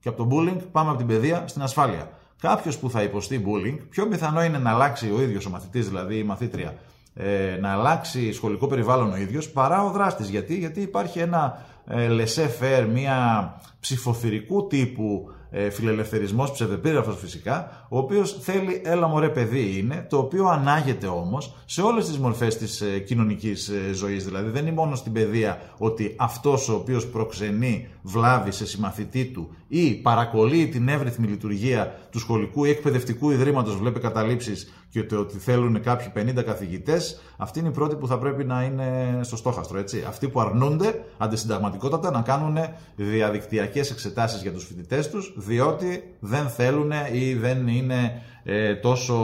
Και 0.00 0.08
από 0.08 0.24
το 0.24 0.28
bullying 0.32 0.58
πάμε 0.72 0.88
από 0.88 0.98
την 0.98 1.06
παιδεία 1.06 1.44
στην 1.46 1.62
ασφάλεια. 1.62 2.10
Κάποιος 2.42 2.78
που 2.78 2.90
θα 2.90 3.02
υποστεί 3.02 3.44
bullying, 3.46 3.78
πιο 3.90 4.06
πιθανό 4.06 4.42
είναι 4.42 4.58
να 4.58 4.70
αλλάξει 4.70 5.12
ο 5.16 5.22
ίδιος 5.22 5.46
ο 5.46 5.50
μαθητής, 5.50 5.88
δηλαδή 5.88 6.18
η 6.18 6.22
μαθήτρια, 6.22 6.74
ε, 7.14 7.56
να 7.60 7.72
αλλάξει 7.72 8.32
σχολικό 8.32 8.66
περιβάλλον 8.66 9.12
ο 9.12 9.16
ίδιος, 9.16 9.50
παρά 9.50 9.84
ο 9.84 9.90
δράστης. 9.90 10.28
Γιατί; 10.28 10.58
Γιατί 10.58 10.80
υπάρχει 10.80 11.18
ένα 11.18 11.64
ε, 11.86 12.08
laissez 12.10 12.86
μια 12.92 13.54
ψηφοθυρικού 13.80 14.66
τύπου 14.66 15.30
ε, 15.54 15.70
φιλελευθερισμός 15.70 16.52
ψευδεπίγραφος 16.52 17.16
φυσικά, 17.18 17.86
ο 17.88 17.98
οποίος 17.98 18.38
θέλει 18.40 18.82
έλα 18.84 19.06
μωρέ 19.06 19.28
παιδί 19.28 19.78
είναι, 19.78 20.06
το 20.08 20.18
οποίο 20.18 20.46
ανάγεται 20.46 21.06
όμως 21.06 21.54
σε 21.64 21.82
όλες 21.82 22.06
τις 22.06 22.18
μορφές 22.18 22.56
της 22.56 22.80
ε, 22.80 22.98
κοινωνικής 22.98 23.68
ε, 23.68 23.92
ζωής. 23.92 24.24
Δηλαδή 24.24 24.50
δεν 24.50 24.66
είναι 24.66 24.74
μόνο 24.74 24.94
στην 24.94 25.12
παιδεία 25.12 25.60
ότι 25.78 26.14
αυτός 26.18 26.68
ο 26.68 26.74
οποίος 26.74 27.06
προξενεί 27.06 27.88
βλάβη 28.02 28.52
σε 28.52 28.66
συμμαθητή 28.66 29.24
του 29.24 29.54
ή 29.68 29.94
παρακολεί 29.94 30.68
την 30.68 30.88
εύρυθμη 30.88 31.26
λειτουργία 31.26 31.94
του 32.10 32.18
σχολικού 32.18 32.64
ή 32.64 32.70
εκπαιδευτικού 32.70 33.30
ιδρύματος, 33.30 33.76
βλέπει 33.76 34.00
καταλήψεις 34.00 34.81
και 34.92 35.04
το 35.04 35.18
ότι 35.18 35.38
θέλουν 35.38 35.82
κάποιοι 35.82 36.34
50 36.38 36.42
καθηγητές, 36.44 37.20
αυτοί 37.36 37.58
είναι 37.58 37.68
οι 37.68 37.72
πρώτοι 37.72 37.96
που 37.96 38.06
θα 38.06 38.18
πρέπει 38.18 38.44
να 38.44 38.62
είναι 38.62 39.18
στο 39.22 39.36
στόχαστρο. 39.36 39.78
Έτσι. 39.78 40.04
Αυτοί 40.08 40.28
που 40.28 40.40
αρνούνται 40.40 41.04
αντισυνταγματικότατα 41.18 42.10
να 42.10 42.20
κάνουν 42.20 42.58
διαδικτυακές 42.96 43.90
εξετάσεις 43.90 44.42
για 44.42 44.52
τους 44.52 44.64
φοιτητές 44.64 45.10
τους, 45.10 45.34
διότι 45.36 46.14
δεν 46.20 46.48
θέλουν 46.48 46.92
ή 47.12 47.34
δεν 47.34 47.68
είναι 47.68 48.22
ε, 48.44 48.74
τόσο 48.74 49.14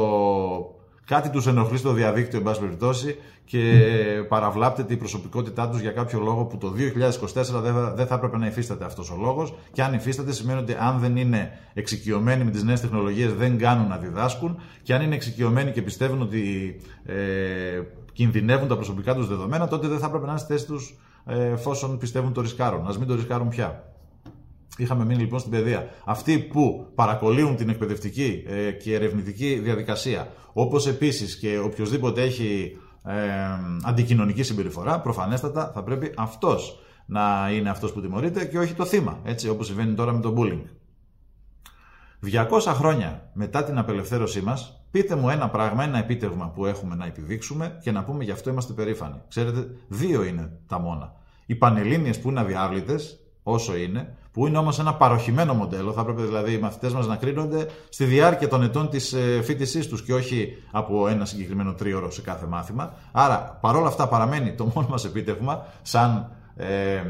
κάτι 1.04 1.28
τους 1.28 1.46
ενοχλεί 1.46 1.78
στο 1.78 1.92
διαδίκτυο, 1.92 2.38
εν 2.38 2.44
πάση 2.44 2.60
περιπτώσει, 2.60 3.16
και 3.48 4.24
παραβλάπτεται 4.28 4.92
η 4.92 4.96
προσωπικότητά 4.96 5.68
τους 5.68 5.80
για 5.80 5.90
κάποιο 5.90 6.20
λόγο 6.20 6.44
που 6.44 6.58
το 6.58 6.72
2024 6.76 7.94
δεν 7.94 8.06
θα 8.06 8.14
έπρεπε 8.14 8.36
να 8.36 8.46
υφίσταται 8.46 8.84
αυτός 8.84 9.10
ο 9.10 9.16
λόγος. 9.20 9.54
Και 9.72 9.82
αν 9.82 9.94
υφίσταται, 9.94 10.32
σημαίνει 10.32 10.58
ότι 10.58 10.76
αν 10.78 10.98
δεν 10.98 11.16
είναι 11.16 11.58
εξοικειωμένοι 11.74 12.44
με 12.44 12.50
τις 12.50 12.62
νέες 12.62 12.80
τεχνολογίες, 12.80 13.34
δεν 13.34 13.58
κάνουν 13.58 13.88
να 13.88 13.96
διδάσκουν. 13.96 14.60
Και 14.82 14.94
αν 14.94 15.02
είναι 15.02 15.14
εξοικειωμένοι 15.14 15.70
και 15.70 15.82
πιστεύουν 15.82 16.22
ότι 16.22 16.76
ε, 17.04 17.14
κινδυνεύουν 18.12 18.68
τα 18.68 18.74
προσωπικά 18.74 19.14
τους 19.14 19.28
δεδομένα, 19.28 19.68
τότε 19.68 19.88
δεν 19.88 19.98
θα 19.98 20.06
έπρεπε 20.06 20.24
να 20.24 20.30
είναι 20.30 20.40
στη 20.40 20.52
θέση 20.52 20.66
τους 20.66 20.98
ε, 21.26 21.44
εφόσον 21.44 21.98
πιστεύουν 21.98 22.32
το 22.32 22.40
ρισκάρουν. 22.40 22.86
Α 22.86 22.94
μην 22.98 23.06
το 23.06 23.14
ρισκάρουν 23.14 23.48
πια. 23.48 23.92
Είχαμε 24.76 25.04
μείνει 25.04 25.20
λοιπόν 25.20 25.38
στην 25.38 25.50
παιδεία. 25.50 25.88
Αυτοί 26.04 26.38
που 26.38 26.86
παρακολύουν 26.94 27.56
την 27.56 27.68
εκπαιδευτική 27.68 28.44
ε, 28.46 28.70
και 28.70 28.94
ερευνητική 28.94 29.60
διαδικασία, 29.62 30.32
όπως 30.52 30.86
επίσης 30.86 31.38
και 31.38 31.58
οποιοδήποτε 31.58 32.22
έχει 32.22 32.76
ε, 33.08 33.14
αντικοινωνική 33.84 34.42
συμπεριφορά, 34.42 35.00
προφανέστατα 35.00 35.70
θα 35.74 35.82
πρέπει 35.82 36.12
αυτός 36.16 36.80
να 37.06 37.50
είναι 37.52 37.70
αυτός 37.70 37.92
που 37.92 38.00
τιμωρείται 38.00 38.44
και 38.44 38.58
όχι 38.58 38.74
το 38.74 38.84
θύμα, 38.84 39.18
έτσι 39.24 39.48
όπως 39.48 39.66
συμβαίνει 39.66 39.94
τώρα 39.94 40.12
με 40.12 40.20
το 40.20 40.34
bullying. 40.36 40.62
200 42.32 42.46
χρόνια 42.66 43.30
μετά 43.32 43.64
την 43.64 43.78
απελευθέρωσή 43.78 44.40
μας, 44.40 44.84
πείτε 44.90 45.14
μου 45.14 45.28
ένα 45.28 45.48
πράγμα, 45.48 45.84
ένα 45.84 45.98
επίτευγμα 45.98 46.48
που 46.48 46.66
έχουμε 46.66 46.94
να 46.94 47.06
επιδείξουμε 47.06 47.78
και 47.82 47.90
να 47.90 48.04
πούμε 48.04 48.24
γι' 48.24 48.30
αυτό 48.30 48.50
είμαστε 48.50 48.72
περήφανοι. 48.72 49.22
Ξέρετε, 49.28 49.68
δύο 49.88 50.24
είναι 50.24 50.58
τα 50.66 50.78
μόνα. 50.78 51.12
Οι 51.46 51.54
Πανελλήνιες 51.54 52.20
που 52.20 52.28
είναι 52.28 52.40
αδιάβλητες, 52.40 53.20
όσο 53.42 53.76
είναι, 53.76 54.14
που 54.32 54.46
είναι 54.46 54.58
όμως 54.58 54.78
ένα 54.78 54.94
παροχημένο 54.94 55.54
μοντέλο. 55.54 55.92
Θα 55.92 56.00
έπρεπε 56.00 56.22
δηλαδή 56.22 56.52
οι 56.52 56.58
μαθητές 56.58 56.92
μας 56.92 57.06
να 57.06 57.16
κρίνονται 57.16 57.66
στη 57.88 58.04
διάρκεια 58.04 58.48
των 58.48 58.62
ετών 58.62 58.88
της 58.88 59.12
ε, 59.12 59.40
φοιτησή 59.42 59.88
τους 59.88 60.02
και 60.02 60.14
όχι 60.14 60.56
από 60.70 61.08
ένα 61.08 61.24
συγκεκριμένο 61.24 61.72
τρίωρο 61.74 62.10
σε 62.10 62.20
κάθε 62.20 62.46
μάθημα. 62.46 62.94
Άρα, 63.12 63.58
παρόλα 63.60 63.86
αυτά, 63.86 64.08
παραμένει 64.08 64.52
το 64.52 64.70
μόνο 64.74 64.86
μας 64.90 65.04
επίτευγμα 65.04 65.66
σαν 65.82 66.30
ε, 66.56 67.02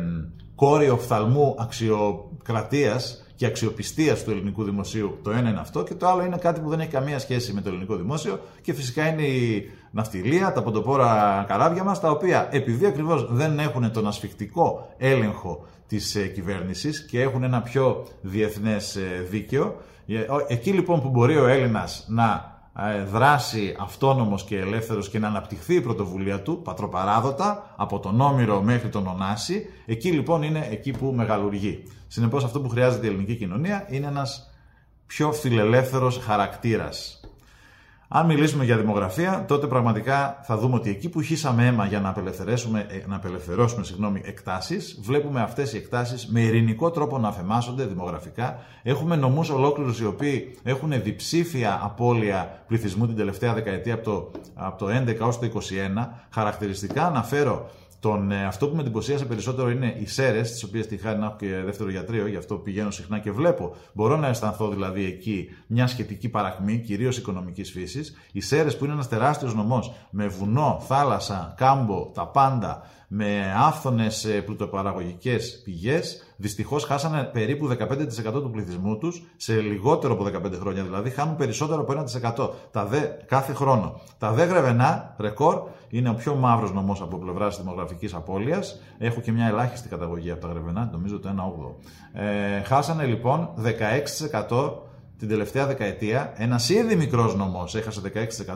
κόρη 0.55 0.89
οφθαλμού 0.89 1.55
αξιοκρατίας 1.59 3.28
και 3.39 3.47
αξιοπιστίας 3.47 4.25
του 4.25 4.31
ελληνικού 4.31 4.65
δημοσίου. 4.65 5.19
Το 5.23 5.31
ένα 5.31 5.49
είναι 5.49 5.61
αυτό 5.61 5.83
και 5.83 5.95
το 5.95 6.09
άλλο 6.09 6.25
είναι 6.25 6.37
κάτι 6.37 6.61
που 6.61 6.69
δεν 6.69 6.81
έχει 6.81 6.91
καμία 6.91 7.19
σχέση 7.19 7.53
με 7.53 7.61
το 7.61 7.69
ελληνικό 7.69 7.97
δημόσιο 7.97 8.41
και 8.63 8.73
φυσικά 8.73 9.09
είναι 9.09 9.23
η 9.23 9.71
ναυτιλία, 9.91 10.53
τα 10.53 10.63
ποντοπόρα 10.63 11.45
καράβια 11.49 11.85
μας, 11.85 12.01
τα 12.01 12.11
οποία 12.11 12.49
επειδή 12.51 12.87
ακριβώς 12.87 13.27
δεν 13.31 13.59
έχουν 13.59 13.93
τον 13.93 14.07
ασφικτικό 14.07 14.95
έλεγχο 14.97 15.67
της 15.87 16.15
ε, 16.15 16.27
κυβέρνησης 16.27 17.05
και 17.05 17.21
έχουν 17.21 17.43
ένα 17.43 17.63
πιο 17.63 18.07
διεθνές 18.21 18.97
ε, 18.97 19.27
δίκαιο. 19.31 19.77
Ε, 20.07 20.25
εκεί 20.49 20.73
λοιπόν 20.73 21.03
που 21.03 21.09
μπορεί 21.09 21.37
ο 21.37 21.47
Έλληνας 21.47 22.05
να 22.09 22.58
δράσει 23.13 23.77
αυτόνομος 23.79 24.45
και 24.45 24.59
ελεύθερος 24.59 25.09
και 25.09 25.19
να 25.19 25.29
αναπτυχθεί 25.29 25.75
η 25.75 25.81
πρωτοβουλία 25.81 26.43
του, 26.43 26.63
πατροπαράδοτα, 26.63 27.75
από 27.77 28.01
τον 28.01 28.21
Όμηρο 28.21 28.63
μέχρι 28.63 28.89
τον 28.89 29.07
Ωνάση, 29.07 29.67
εκεί 29.87 30.11
λοιπόν 30.11 30.43
είναι 30.43 30.69
εκεί 30.71 30.91
που 30.91 31.13
μεγαλουργεί. 31.17 31.83
Συνεπώς 32.07 32.45
αυτό 32.45 32.61
που 32.61 32.69
χρειάζεται 32.69 33.07
η 33.07 33.09
ελληνική 33.09 33.35
κοινωνία 33.35 33.87
είναι 33.91 34.07
ένας 34.07 34.51
πιο 35.07 35.33
φιλελεύθερος 35.33 36.19
χαρακτήρας. 36.19 37.21
Αν 38.11 38.27
μιλήσουμε 38.27 38.65
για 38.65 38.77
δημογραφία, 38.77 39.45
τότε 39.49 39.67
πραγματικά 39.67 40.41
θα 40.43 40.57
δούμε 40.57 40.75
ότι 40.75 40.91
εκεί 40.91 41.09
που 41.09 41.23
χύσαμε 41.23 41.67
αίμα 41.67 41.87
για 41.87 42.01
να, 42.01 42.09
απελευθερώσουμε, 42.09 42.87
ε, 42.89 43.07
να 43.07 43.17
απελευθερώσουμε 43.17 43.85
συγγνώμη, 43.85 44.21
εκτάσεις, 44.25 44.99
βλέπουμε 45.03 45.41
αυτές 45.41 45.73
οι 45.73 45.77
εκτάσεις 45.77 46.27
με 46.27 46.41
ειρηνικό 46.41 46.91
τρόπο 46.91 47.19
να 47.19 47.29
αφαιμάσονται 47.29 47.85
δημογραφικά. 47.85 48.59
Έχουμε 48.83 49.17
νομούς 49.17 49.51
ολόκληρους 49.51 50.01
οι 50.01 50.05
οποίοι 50.05 50.59
έχουν 50.63 51.03
διψήφια 51.03 51.81
απώλεια 51.83 52.63
πληθυσμού 52.67 53.07
την 53.07 53.17
τελευταία 53.17 53.55
δεκαετία 53.55 53.95
από 53.95 54.05
το, 54.05 54.31
από 54.55 54.79
το 54.79 54.87
11 54.87 55.21
έως 55.21 55.39
το 55.39 55.47
21. 55.47 56.09
Χαρακτηριστικά 56.31 57.07
αναφέρω 57.07 57.71
τον, 58.01 58.31
ε, 58.31 58.45
αυτό 58.45 58.69
που 58.69 58.75
με 58.75 58.81
εντυπωσίασε 58.81 59.25
περισσότερο 59.25 59.71
είναι 59.71 59.97
οι 59.99 60.07
σέρες, 60.07 60.51
τις 60.51 60.63
οποίες 60.63 60.87
τη 60.87 60.97
χάρη 60.97 61.19
να 61.19 61.27
έχω 61.27 61.37
και 61.39 61.63
δεύτερο 61.65 61.91
γιατρείο, 61.91 62.27
γι' 62.27 62.37
αυτό 62.37 62.55
πηγαίνω 62.55 62.91
συχνά 62.91 63.19
και 63.19 63.31
βλέπω. 63.31 63.75
Μπορώ 63.93 64.17
να 64.17 64.27
αισθανθώ 64.27 64.69
δηλαδή 64.69 65.05
εκεί 65.05 65.49
μια 65.67 65.87
σχετική 65.87 66.29
παρακμή, 66.29 66.79
κυρίως 66.79 67.19
οικονομικής 67.19 67.71
φύσης. 67.71 68.17
Οι 68.33 68.41
σέρες 68.41 68.77
που 68.77 68.85
είναι 68.85 68.93
ένας 68.93 69.09
τεράστιος 69.09 69.55
νομός 69.55 69.93
με 70.11 70.27
βουνό, 70.27 70.83
θάλασσα, 70.87 71.55
κάμπο, 71.57 72.11
τα 72.15 72.27
πάντα, 72.27 72.83
με 73.09 73.55
άφθονες 73.57 74.43
πλουτοπαραγωγικές 74.45 75.61
πηγές, 75.65 76.28
δυστυχώς 76.41 76.85
χάσανε 76.85 77.23
περίπου 77.23 77.69
15% 77.69 78.33
του 78.33 78.51
πληθυσμού 78.51 78.99
τους 78.99 79.23
σε 79.37 79.61
λιγότερο 79.61 80.13
από 80.13 80.25
15 80.25 80.53
χρόνια. 80.61 80.83
Δηλαδή 80.83 81.11
χάνουν 81.11 81.37
περισσότερο 81.37 81.81
από 81.81 82.05
1% 82.37 82.51
τα 82.71 82.85
δε, 82.85 83.01
κάθε 83.27 83.53
χρόνο. 83.53 84.01
Τα 84.19 84.33
δε 84.33 84.45
γρεβενά, 84.45 85.15
ρεκόρ, 85.19 85.63
είναι 85.89 86.09
ο 86.09 86.15
πιο 86.15 86.35
μαύρος 86.35 86.73
νομός 86.73 87.01
από 87.01 87.19
πλευράς 87.19 87.59
δημογραφικής 87.59 88.15
απώλειας. 88.15 88.81
Έχω 88.99 89.21
και 89.21 89.33
μια 89.33 89.47
ελάχιστη 89.47 89.89
καταγωγή 89.89 90.31
από 90.31 90.41
τα 90.41 90.49
γρεβενά, 90.49 90.89
νομίζω 90.93 91.19
το 91.19 91.29
1,8. 91.29 91.77
Ε, 92.13 92.63
χάσανε 92.63 93.05
λοιπόν 93.05 93.51
16% 94.49 94.73
την 95.19 95.29
τελευταία 95.29 95.67
δεκαετία, 95.67 96.33
ένας 96.37 96.69
ήδη 96.69 96.97
μικρός 96.97 97.35
νομός 97.35 97.75
έχασε 97.75 98.01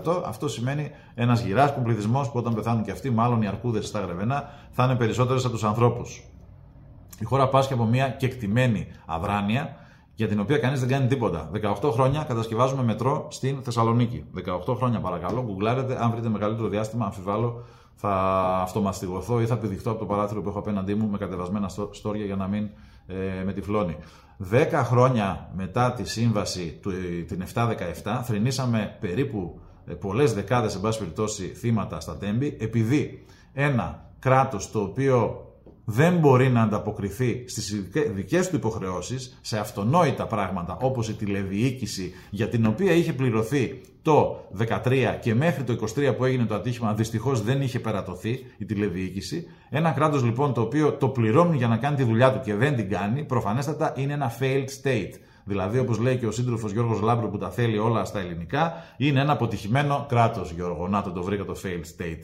16%. 0.04 0.22
Αυτό 0.24 0.48
σημαίνει 0.48 0.90
ένας 1.14 1.40
γυράσκον 1.40 1.82
πληθυσμός 1.82 2.30
που 2.30 2.38
όταν 2.38 2.54
πεθάνουν 2.54 2.84
και 2.84 2.90
αυτοί, 2.90 3.10
μάλλον 3.10 3.42
οι 3.42 3.46
αρκούδες 3.46 3.86
στα 3.86 4.00
γρεβενά, 4.00 4.48
θα 4.70 4.84
είναι 4.84 4.94
περισσότερες 4.94 5.44
από 5.44 5.52
τους 5.52 5.64
ανθρώπους. 5.64 6.31
Η 7.20 7.24
χώρα 7.24 7.48
πάσχει 7.48 7.72
από 7.72 7.84
μια 7.84 8.08
κεκτημένη 8.08 8.86
αδράνεια 9.06 9.76
για 10.14 10.28
την 10.28 10.40
οποία 10.40 10.58
κανείς 10.58 10.80
δεν 10.80 10.88
κάνει 10.88 11.06
τίποτα. 11.06 11.50
18 11.82 11.90
χρόνια 11.92 12.24
κατασκευάζουμε 12.28 12.82
μετρό 12.82 13.26
στην 13.30 13.62
Θεσσαλονίκη. 13.62 14.24
18 14.66 14.74
χρόνια 14.76 15.00
παρακαλώ, 15.00 15.42
γκουγκλάρετε. 15.42 16.02
Αν 16.02 16.10
βρείτε 16.10 16.28
μεγαλύτερο 16.28 16.68
διάστημα, 16.68 17.04
αμφιβάλλω 17.04 17.64
θα 17.94 18.14
αυτομαστιγωθώ 18.62 19.40
ή 19.40 19.46
θα 19.46 19.56
πηδηχτώ 19.56 19.90
από 19.90 19.98
το 19.98 20.06
παράθυρο 20.06 20.42
που 20.42 20.48
έχω 20.48 20.58
απέναντί 20.58 20.94
μου 20.94 21.08
με 21.08 21.18
κατεβασμένα 21.18 21.70
στόρια 21.90 22.24
για 22.24 22.36
να 22.36 22.46
μην 22.46 22.68
ε, 23.06 23.44
με 23.44 23.52
τυφλώνει. 23.52 23.96
10 24.52 24.66
χρόνια 24.72 25.50
μετά 25.56 25.92
τη 25.92 26.08
σύμβαση 26.08 26.78
του, 26.82 26.90
την 27.26 27.44
717 27.54 28.20
θρυνήσαμε 28.24 28.96
περίπου 29.00 29.60
ε, 29.86 29.94
πολλές 29.94 30.34
δεκάδες 30.34 30.74
εν 30.74 30.80
πάση 30.80 30.98
περιπτώσει 30.98 31.46
θύματα 31.46 32.00
στα 32.00 32.16
τέμπη 32.16 32.56
επειδή 32.60 33.24
ένα 33.52 34.10
κράτος 34.18 34.70
το 34.70 34.80
οποίο 34.80 35.46
δεν 35.84 36.16
μπορεί 36.16 36.48
να 36.48 36.62
ανταποκριθεί 36.62 37.44
στις 37.46 37.84
δικές 38.14 38.48
του 38.48 38.56
υποχρεώσεις 38.56 39.38
σε 39.40 39.58
αυτονόητα 39.58 40.26
πράγματα 40.26 40.76
όπως 40.80 41.08
η 41.08 41.14
τηλεδιοίκηση 41.14 42.12
για 42.30 42.48
την 42.48 42.66
οποία 42.66 42.92
είχε 42.92 43.12
πληρωθεί 43.12 43.80
το 44.02 44.48
13 44.84 45.16
και 45.20 45.34
μέχρι 45.34 45.62
το 45.64 45.86
23 45.96 46.14
που 46.16 46.24
έγινε 46.24 46.44
το 46.44 46.54
ατύχημα 46.54 46.94
δυστυχώς 46.94 47.42
δεν 47.42 47.62
είχε 47.62 47.80
περατωθεί 47.80 48.46
η 48.58 48.64
τηλεδιοίκηση. 48.64 49.46
Ένα 49.70 49.90
κράτος 49.90 50.24
λοιπόν 50.24 50.52
το 50.52 50.60
οποίο 50.60 50.92
το 50.92 51.08
πληρώνουν 51.08 51.54
για 51.54 51.68
να 51.68 51.76
κάνει 51.76 51.96
τη 51.96 52.04
δουλειά 52.04 52.32
του 52.32 52.40
και 52.44 52.54
δεν 52.54 52.76
την 52.76 52.90
κάνει 52.90 53.24
προφανέστατα 53.24 53.92
είναι 53.96 54.12
ένα 54.12 54.32
failed 54.40 54.68
state. 54.82 55.14
Δηλαδή, 55.44 55.78
όπως 55.78 55.98
λέει 55.98 56.16
και 56.16 56.26
ο 56.26 56.30
σύντροφος 56.30 56.72
Γιώργος 56.72 57.00
Λάμπρο 57.00 57.28
που 57.28 57.38
τα 57.38 57.50
θέλει 57.50 57.78
όλα 57.78 58.04
στα 58.04 58.18
ελληνικά, 58.18 58.72
είναι 58.96 59.20
ένα 59.20 59.32
αποτυχημένο 59.32 60.06
κράτος, 60.08 60.52
Γιώργο. 60.52 60.88
Να 60.88 61.02
το, 61.02 61.10
το 61.10 61.22
βρήκα 61.22 61.44
το 61.44 61.56
failed 61.62 62.02
state. 62.02 62.22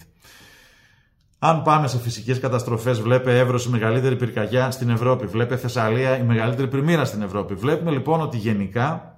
Αν 1.38 1.62
πάμε 1.62 1.88
σε 1.88 1.98
φυσικές 1.98 2.40
καταστροφές, 2.40 3.00
βλέπε 3.00 3.38
Εύρο 3.38 3.58
η 3.66 3.70
μεγαλύτερη 3.70 4.16
πυρκαγιά 4.16 4.70
στην 4.70 4.90
Ευρώπη. 4.90 5.26
Βλέπε 5.26 5.56
Θεσσαλία 5.56 6.18
η 6.18 6.22
μεγαλύτερη 6.22 6.68
πλημμύρα 6.68 7.04
στην 7.04 7.22
Ευρώπη. 7.22 7.54
Βλέπουμε 7.54 7.90
λοιπόν 7.90 8.20
ότι 8.20 8.36
γενικά 8.36 9.17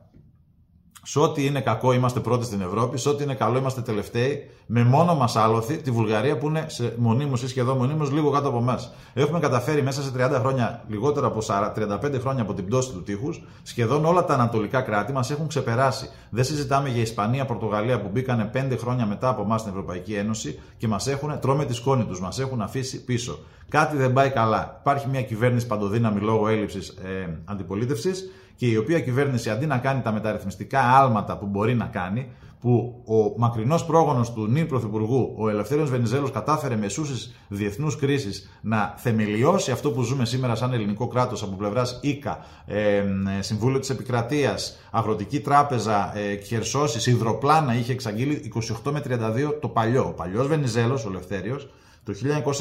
σε 1.10 1.20
ό,τι 1.20 1.46
είναι 1.46 1.60
κακό 1.60 1.92
είμαστε 1.92 2.20
πρώτοι 2.20 2.44
στην 2.44 2.60
Ευρώπη, 2.60 2.98
σε 2.98 3.08
ό,τι 3.08 3.22
είναι 3.22 3.34
καλό 3.34 3.58
είμαστε 3.58 3.80
τελευταίοι, 3.80 4.50
με 4.66 4.84
μόνο 4.84 5.14
μας 5.14 5.36
άλλοθι 5.37 5.76
τη 5.76 5.90
Βουλγαρία 5.90 6.38
που 6.38 6.46
είναι 6.46 6.64
σε 6.68 6.94
μονίμως 6.98 7.42
ή 7.42 7.48
σχεδόν 7.48 7.76
μονίμως 7.76 8.10
λίγο 8.10 8.30
κάτω 8.30 8.48
από 8.48 8.58
εμάς. 8.58 8.92
Έχουμε 9.14 9.38
καταφέρει 9.38 9.82
μέσα 9.82 10.02
σε 10.02 10.10
30 10.16 10.38
χρόνια, 10.40 10.84
λιγότερα 10.88 11.26
από 11.26 11.40
35 11.40 12.20
χρόνια 12.20 12.42
από 12.42 12.54
την 12.54 12.66
πτώση 12.66 12.92
του 12.92 13.02
τείχους, 13.02 13.42
σχεδόν 13.62 14.04
όλα 14.04 14.24
τα 14.24 14.34
ανατολικά 14.34 14.80
κράτη 14.80 15.12
μας 15.12 15.30
έχουν 15.30 15.46
ξεπεράσει. 15.46 16.08
Δεν 16.30 16.44
συζητάμε 16.44 16.88
για 16.88 17.02
Ισπανία, 17.02 17.44
Πορτογαλία 17.44 18.00
που 18.00 18.08
μπήκανε 18.12 18.50
5 18.54 18.76
χρόνια 18.78 19.06
μετά 19.06 19.28
από 19.28 19.42
εμάς 19.42 19.60
στην 19.60 19.72
Ευρωπαϊκή 19.72 20.14
Ένωση 20.14 20.58
και 20.76 20.88
μας 20.88 21.06
έχουν, 21.06 21.38
τρώμε 21.40 21.64
τη 21.64 21.74
σκόνη 21.74 22.04
τους, 22.04 22.20
μας 22.20 22.38
έχουν 22.38 22.60
αφήσει 22.60 23.04
πίσω. 23.04 23.38
Κάτι 23.70 23.96
δεν 23.96 24.12
πάει 24.12 24.30
καλά. 24.30 24.78
Υπάρχει 24.80 25.08
μια 25.08 25.22
κυβέρνηση 25.22 25.66
παντοδύναμη 25.66 26.20
λόγω 26.20 26.48
έλλειψης 26.48 26.88
ε, 26.88 27.38
αντιπολίτευσης 27.44 28.30
και 28.56 28.66
η 28.66 28.76
οποία 28.76 29.00
κυβέρνηση 29.00 29.50
αντί 29.50 29.66
να 29.66 29.78
κάνει 29.78 30.00
τα 30.00 30.12
μεταρρυθμιστικά 30.12 30.80
άλματα 30.80 31.38
που 31.38 31.46
μπορεί 31.46 31.74
να 31.74 31.84
κάνει, 31.84 32.28
που 32.60 33.02
ο 33.06 33.38
μακρινός 33.38 33.84
πρόγονος 33.84 34.32
του 34.32 34.46
νυν 34.46 34.66
Πρωθυπουργού, 34.66 35.34
ο 35.38 35.48
Ελευθέρω 35.48 35.84
Βενιζέλος, 35.84 36.30
κατάφερε 36.30 36.76
μεσούσει 36.76 37.34
διεθνούς 37.48 37.96
κρίση 37.96 38.48
να 38.60 38.94
θεμελιώσει 38.96 39.70
αυτό 39.70 39.90
που 39.90 40.02
ζούμε 40.02 40.24
σήμερα 40.24 40.54
σαν 40.54 40.72
ελληνικό 40.72 41.08
κράτος 41.08 41.42
από 41.42 41.56
πλευράς 41.56 41.98
ΙΚΑ, 42.02 42.44
ε, 42.66 43.04
Συμβούλιο 43.40 43.78
της 43.78 43.90
Επικρατείας, 43.90 44.78
Αγροτική 44.90 45.40
Τράπεζα, 45.40 46.18
ε, 46.18 46.36
Χερσώσει, 46.36 47.10
Ιδροπλάνα, 47.10 47.74
είχε 47.74 47.92
εξαγγείλει 47.92 48.52
28 48.84 48.92
με 48.92 49.00
32 49.00 49.58
το 49.60 49.68
παλιό. 49.68 50.06
Ο 50.06 50.12
παλιός 50.12 50.46
Βενιζέλος, 50.46 51.04
ο 51.04 51.08
Ελευθέριος, 51.08 51.68
το 52.12 52.52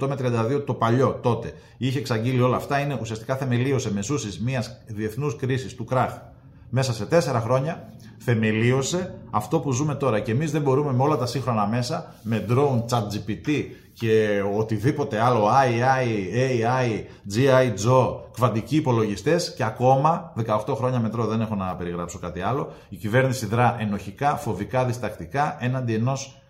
1928 0.00 0.08
με 0.08 0.16
32 0.58 0.62
το 0.66 0.74
παλιό 0.74 1.18
τότε 1.22 1.52
είχε 1.76 1.98
εξαγγείλει 1.98 2.40
όλα 2.40 2.56
αυτά. 2.56 2.80
Είναι 2.80 2.98
ουσιαστικά 3.00 3.36
θεμελίωσε 3.36 3.92
μεσούσει 3.92 4.42
μιας 4.42 4.82
διεθνούς 4.86 5.36
κρίσης 5.36 5.74
του 5.74 5.84
κράχ 5.84 6.18
μέσα 6.70 6.92
σε 6.92 7.06
τέσσερα 7.06 7.40
χρόνια 7.40 7.88
θεμελίωσε 8.18 9.14
αυτό 9.30 9.60
που 9.60 9.72
ζούμε 9.72 9.94
τώρα. 9.94 10.20
Και 10.20 10.32
εμείς 10.32 10.50
δεν 10.50 10.62
μπορούμε 10.62 10.92
με 10.92 11.02
όλα 11.02 11.16
τα 11.16 11.26
σύγχρονα 11.26 11.66
μέσα, 11.66 12.14
με 12.22 12.46
drone, 12.48 12.84
chat 12.88 13.02
GPT 13.02 13.64
και 13.92 14.42
οτιδήποτε 14.56 15.20
άλλο, 15.20 15.48
AI, 15.48 16.06
AI, 16.34 17.04
GI, 17.34 17.86
Joe, 17.86 18.16
κβαντικοί 18.32 18.76
υπολογιστές 18.76 19.54
και 19.54 19.64
ακόμα 19.64 20.32
18 20.46 20.74
χρόνια 20.74 21.00
μετρό 21.00 21.26
δεν 21.26 21.40
έχω 21.40 21.54
να 21.54 21.76
περιγράψω 21.76 22.18
κάτι 22.18 22.40
άλλο. 22.40 22.72
Η 22.88 22.96
κυβέρνηση 22.96 23.46
δρά 23.46 23.76
ενοχικά, 23.78 24.36
φοβικά, 24.36 24.84
διστακτικά 24.84 25.56
έναντι 25.60 25.94
ενός 25.94 26.40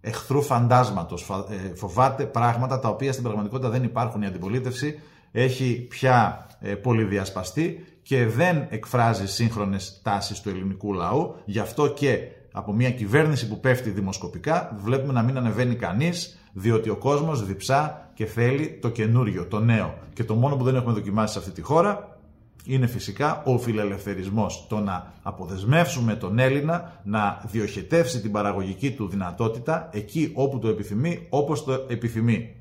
εχθρού 0.00 0.42
φαντάσματος. 0.42 1.30
Ε, 1.50 1.74
φοβάται 1.74 2.24
πράγματα 2.24 2.78
τα 2.78 2.88
οποία 2.88 3.12
στην 3.12 3.24
πραγματικότητα 3.24 3.70
δεν 3.70 3.82
υπάρχουν. 3.82 4.22
Η 4.22 4.26
αντιπολίτευση 4.26 5.00
έχει 5.32 5.86
πια 5.88 6.46
ε, 6.60 6.74
πολυδιασπαστεί 6.74 7.84
και 8.02 8.26
δεν 8.26 8.66
εκφράζει 8.70 9.26
σύγχρονες 9.26 10.00
τάσεις 10.02 10.40
του 10.40 10.48
ελληνικού 10.48 10.92
λαού. 10.92 11.34
Γι' 11.44 11.58
αυτό 11.58 11.88
και 11.88 12.18
από 12.52 12.72
μια 12.72 12.90
κυβέρνηση 12.90 13.48
που 13.48 13.60
πέφτει 13.60 13.90
δημοσκοπικά 13.90 14.76
βλέπουμε 14.82 15.12
να 15.12 15.22
μην 15.22 15.36
ανεβαίνει 15.36 15.74
κανείς 15.74 16.38
διότι 16.52 16.90
ο 16.90 16.96
κόσμος 16.96 17.46
διψά 17.46 18.10
και 18.14 18.26
θέλει 18.26 18.78
το 18.82 18.88
καινούριο, 18.88 19.46
το 19.46 19.60
νέο. 19.60 19.94
Και 20.12 20.24
το 20.24 20.34
μόνο 20.34 20.56
που 20.56 20.64
δεν 20.64 20.74
έχουμε 20.74 20.92
δοκιμάσει 20.92 21.32
σε 21.32 21.38
αυτή 21.38 21.50
τη 21.50 21.60
χώρα 21.60 22.19
είναι 22.64 22.86
φυσικά 22.86 23.42
ο 23.44 23.58
φιλελευθερισμός. 23.58 24.66
Το 24.68 24.78
να 24.78 25.12
αποδεσμεύσουμε 25.22 26.14
τον 26.14 26.38
Έλληνα 26.38 27.00
να 27.04 27.42
διοχετεύσει 27.46 28.20
την 28.20 28.32
παραγωγική 28.32 28.90
του 28.90 29.08
δυνατότητα 29.08 29.88
εκεί 29.92 30.30
όπου 30.34 30.58
το 30.58 30.68
επιθυμεί, 30.68 31.26
όπως 31.28 31.64
το 31.64 31.72
επιθυμεί. 31.88 32.54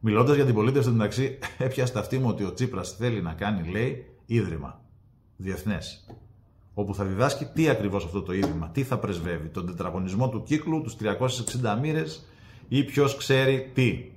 Μιλώντας 0.00 0.36
για 0.36 0.44
την 0.44 0.54
πολίτευση, 0.54 0.90
μεταξύ, 0.90 1.38
έπιασε 1.58 1.98
αυτή 1.98 2.18
μου 2.18 2.28
ότι 2.28 2.44
ο 2.44 2.52
Τσίπρας 2.52 2.90
θέλει 2.90 3.22
να 3.22 3.32
κάνει, 3.32 3.68
λέει, 3.68 4.06
ίδρυμα 4.26 4.80
διεθνές. 5.36 6.06
Όπου 6.74 6.94
θα 6.94 7.04
διδάσκει 7.04 7.44
τι 7.44 7.68
ακριβώς 7.68 8.04
αυτό 8.04 8.22
το 8.22 8.32
ίδρυμα, 8.32 8.70
τι 8.72 8.82
θα 8.82 8.98
πρεσβεύει, 8.98 9.48
τον 9.48 9.66
τετραγωνισμό 9.66 10.28
του 10.28 10.42
κύκλου, 10.42 10.82
τους 10.82 10.96
360 10.96 11.78
μοίρες 11.80 12.26
ή 12.68 12.84
ποιος 12.84 13.16
ξέρει 13.16 13.70
τι. 13.74 14.10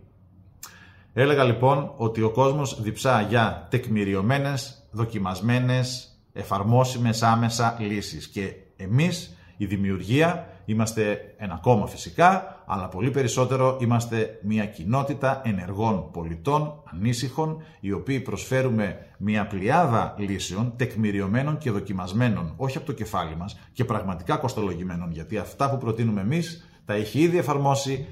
Έλεγα 1.20 1.44
λοιπόν 1.44 1.94
ότι 1.98 2.22
ο 2.22 2.30
κόσμος 2.30 2.82
διψά 2.82 3.22
για 3.22 3.68
τεκμηριωμένες, 3.70 4.88
δοκιμασμένες, 4.92 6.20
εφαρμόσιμες 6.34 7.24
άμεσα 7.24 7.78
λύσεις. 7.80 8.28
Και 8.28 8.54
εμείς 8.76 9.38
η 9.58 9.66
δημιουργία 9.66 10.58
Είμαστε 10.70 11.34
ένα 11.38 11.60
κόμμα 11.62 11.88
φυσικά, 11.88 12.62
αλλά 12.66 12.88
πολύ 12.88 13.12
περισσότερο 13.12 13.78
είμαστε 13.82 14.40
μια 14.42 14.66
κοινότητα 14.66 15.42
ενεργών 15.44 16.12
πολιτών, 16.12 16.84
ανήσυχων, 16.94 17.62
οι 17.80 17.92
οποίοι 17.92 18.20
προσφέρουμε 18.20 18.98
μια 19.18 19.48
πλειάδα 19.48 20.16
λύσεων 20.18 20.74
τεκμηριωμένων 20.76 21.58
και 21.58 21.72
δοκιμασμένων, 21.72 22.54
όχι 22.58 22.78
από 22.78 22.86
το 22.86 22.94
κεφάλι 22.94 23.36
μας 23.36 23.60
και 23.74 23.86
πραγματικά 23.86 24.36
κοστολογημένων, 24.36 25.12
γιατί 25.12 25.38
αυτά 25.38 25.70
που 25.70 25.78
προτείνουμε 25.78 26.22
εμείς 26.22 26.70
τα 26.86 26.94
έχει 26.94 27.20
ήδη 27.20 27.38
εφαρμόσει 27.38 28.06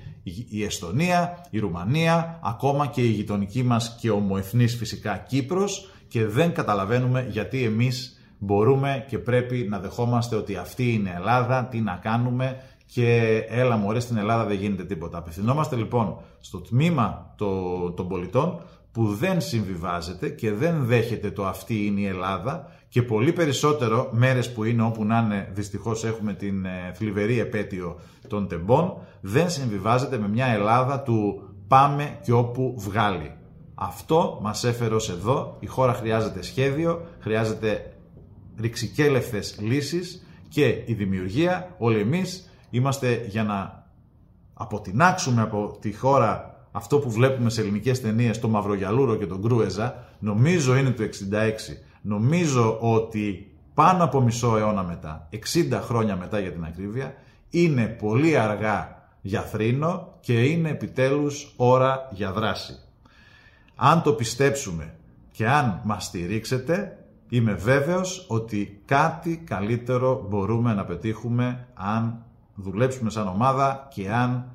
η 0.50 0.63
Εστονία, 0.63 1.48
η 1.50 1.60
Ρουμανία, 1.60 2.39
ακόμα 2.44 2.88
και 2.88 3.01
η 3.01 3.10
γειτονική 3.10 3.63
μας 3.63 3.98
και 4.00 4.10
ομοεθνής 4.12 4.75
φυσικά 4.75 5.17
Κύπρος 5.17 5.89
και 6.08 6.25
δεν 6.25 6.53
καταλαβαίνουμε 6.53 7.27
γιατί 7.29 7.63
εμείς 7.63 8.20
μπορούμε 8.38 9.05
και 9.08 9.20
πρέπει 9.20 9.67
να 9.70 9.79
δεχόμαστε 9.79 10.36
ότι 10.36 10.55
αυτή 10.55 10.94
είναι 10.94 11.13
Ελλάδα, 11.15 11.65
τι 11.65 11.82
να 11.82 12.00
κάνουμε 12.01 12.58
και 12.86 13.38
έλα 13.50 13.77
μωρέ 13.77 14.00
στην 14.00 14.17
Ελλάδα 14.17 14.46
δεν 14.46 14.58
γίνεται 14.58 14.84
τίποτα. 14.84 15.17
Απευθυνόμαστε 15.17 15.75
λοιπόν 15.75 16.17
στο 16.39 16.62
τμήμα 16.62 17.34
των 17.95 18.08
πολιτών 18.08 18.62
που 18.95 19.13
δεν 19.13 19.41
συμβιβάζεται 19.41 20.29
και 20.29 20.53
δεν 20.53 20.86
δέχεται 20.86 21.31
το 21.31 21.45
αυτή 21.45 21.86
είναι 21.86 21.99
η 21.99 22.05
Ελλάδα 22.05 22.71
και 22.88 23.01
πολύ 23.01 23.34
περισσότερο 23.34 24.10
μέρες 24.12 24.51
που 24.51 24.63
είναι 24.63 24.81
όπου 24.81 25.05
να 25.05 25.19
είναι 25.19 25.49
δυστυχώς 25.53 26.03
έχουμε 26.03 26.34
την 26.34 26.65
ε, 26.65 26.91
θλιβερή 26.93 27.39
επέτειο 27.39 27.99
των 28.27 28.47
τεμπών 28.47 28.97
δεν 29.21 29.49
συμβιβάζεται 29.49 30.17
με 30.17 30.27
μια 30.27 30.45
Ελλάδα 30.45 31.01
του 31.01 31.49
πάμε 31.67 32.19
και 32.23 32.31
όπου 32.31 32.75
βγάλει. 32.77 33.34
Αυτό 33.75 34.39
μας 34.41 34.63
έφερε 34.63 34.93
ως 34.95 35.10
εδώ, 35.10 35.58
η 35.60 35.65
χώρα 35.65 35.93
χρειάζεται 35.93 36.41
σχέδιο, 36.41 37.05
χρειάζεται 37.19 37.93
ρηξικέλευθες 38.60 39.58
λύσεις 39.60 40.25
και 40.49 40.84
η 40.86 40.93
δημιουργία, 40.93 41.75
όλοι 41.77 41.99
εμείς 41.99 42.49
είμαστε 42.69 43.25
για 43.27 43.43
να 43.43 43.88
αποτινάξουμε 44.53 45.41
από 45.41 45.77
τη 45.81 45.93
χώρα 45.93 46.55
αυτό 46.76 47.00
που 47.00 47.12
βλέπουμε 47.12 47.50
σε 47.50 47.62
ελληνικές 47.62 48.02
ταινίες, 48.02 48.40
το 48.40 48.48
Μαυρογιαλούρο 48.48 49.16
και 49.16 49.26
τον 49.26 49.42
Κρούεζα, 49.42 50.04
νομίζω 50.20 50.76
είναι 50.76 50.92
το 50.92 51.04
66. 51.04 51.08
Νομίζω 52.02 52.78
ότι 52.80 53.52
πάνω 53.74 54.04
από 54.04 54.22
μισό 54.22 54.58
αιώνα 54.58 54.84
μετά, 54.84 55.30
60 55.32 55.80
χρόνια 55.82 56.16
μετά 56.16 56.40
για 56.40 56.52
την 56.52 56.64
ακρίβεια, 56.64 57.14
είναι 57.50 57.86
πολύ 57.86 58.38
αργά 58.38 59.10
για 59.22 59.42
θρήνο 59.42 60.18
και 60.20 60.44
είναι 60.44 60.70
επιτέλους 60.70 61.54
ώρα 61.56 62.10
για 62.12 62.32
δράση. 62.32 62.74
Αν 63.76 64.02
το 64.02 64.14
πιστέψουμε 64.14 64.94
και 65.32 65.48
αν 65.48 65.82
μας 65.84 66.06
στηρίξετε, 66.06 67.06
Είμαι 67.30 67.54
βέβαιος 67.54 68.26
ότι 68.30 68.82
κάτι 68.86 69.38
καλύτερο 69.38 70.26
μπορούμε 70.30 70.74
να 70.74 70.86
πετύχουμε 70.86 71.68
αν 71.74 72.24
δουλέψουμε 72.56 73.10
σαν 73.10 73.28
ομάδα 73.28 73.88
και 73.94 74.12
αν 74.12 74.52